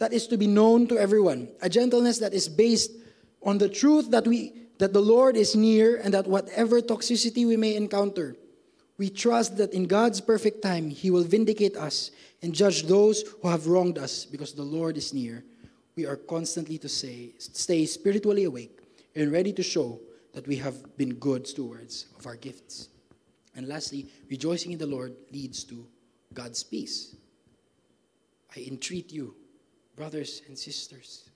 [0.00, 2.90] that is to be known to everyone, a gentleness that is based
[3.42, 7.58] on the truth that we that the Lord is near and that whatever toxicity we
[7.58, 8.34] may encounter,
[8.96, 12.10] we trust that in God's perfect time he will vindicate us
[12.40, 15.44] and judge those who have wronged us because the Lord is near.
[15.96, 18.80] We are constantly to say stay spiritually awake
[19.14, 20.00] and ready to show
[20.32, 22.88] that we have been good stewards of our gifts.
[23.56, 25.86] And lastly, rejoicing in the Lord leads to
[26.32, 27.16] God's peace.
[28.56, 29.34] I entreat you,
[29.96, 31.28] brothers and sisters,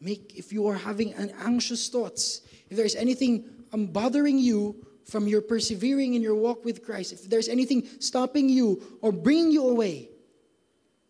[0.00, 5.40] make if you are having an anxious thoughts, if there's anything bothering you from your
[5.40, 10.08] persevering in your walk with Christ, if there's anything stopping you or bringing you away,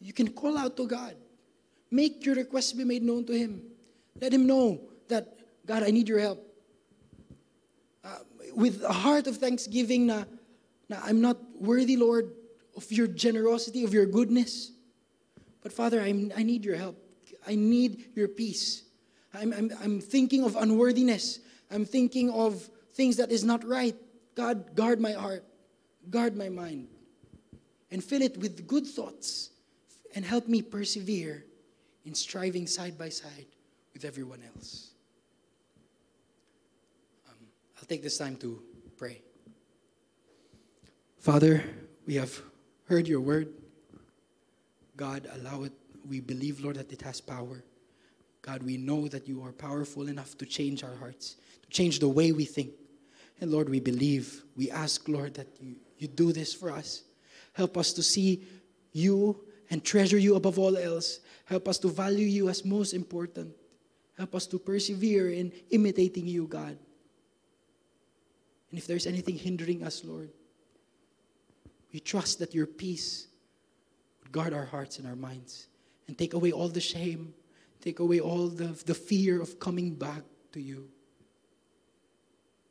[0.01, 1.15] you can call out to God.
[1.91, 3.63] Make your request be made known to Him.
[4.21, 6.52] Let Him know that, God, I need your help.
[8.55, 10.25] With a heart of thanksgiving, na,
[10.89, 12.33] na I'm not worthy, Lord,
[12.77, 14.73] of your generosity, of your goodness.
[15.63, 16.99] But Father, I'm, I need your help.
[17.47, 18.85] I need your peace.
[19.35, 21.41] I'm, I'm, I'm thinking of unworthiness.
[21.71, 23.97] I'm thinking of things that is not right.
[24.35, 25.45] God, guard my heart,
[26.11, 26.89] guard my mind,
[27.91, 29.51] and fill it with good thoughts,
[30.15, 31.45] and help me persevere
[32.05, 33.47] in striving side by side
[33.93, 34.92] with everyone else.
[37.83, 38.63] I'll take this time to
[38.97, 39.21] pray.
[41.19, 41.65] Father,
[42.07, 42.41] we have
[42.85, 43.49] heard your word.
[44.97, 45.73] God, allow it.
[46.09, 47.65] We believe, Lord, that it has power.
[48.41, 52.07] God, we know that you are powerful enough to change our hearts, to change the
[52.07, 52.71] way we think.
[53.41, 57.03] And Lord, we believe, we ask, Lord, that you, you do this for us.
[57.53, 58.45] Help us to see
[58.93, 61.19] you and treasure you above all else.
[61.47, 63.53] Help us to value you as most important.
[64.17, 66.79] Help us to persevere in imitating you, God.
[68.73, 70.31] And if there's anything hindering us, Lord,
[71.93, 73.29] we trust that your peace
[74.23, 75.69] would guard our hearts and our minds
[76.09, 77.35] and take away all the shame,
[77.83, 80.89] take away all the, the fear of coming back to you.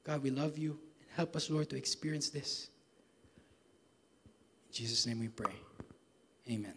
[0.03, 2.69] God, we love you and help us, Lord, to experience this.
[4.69, 5.53] In Jesus' name we pray.
[6.49, 6.73] Amen.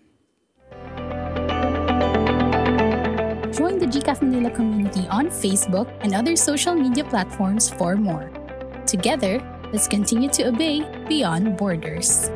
[3.55, 8.44] Join the GCAF Manila community on Facebook and other social media platforms for more.
[8.95, 9.43] Together,
[9.73, 12.31] let's continue to obey beyond borders.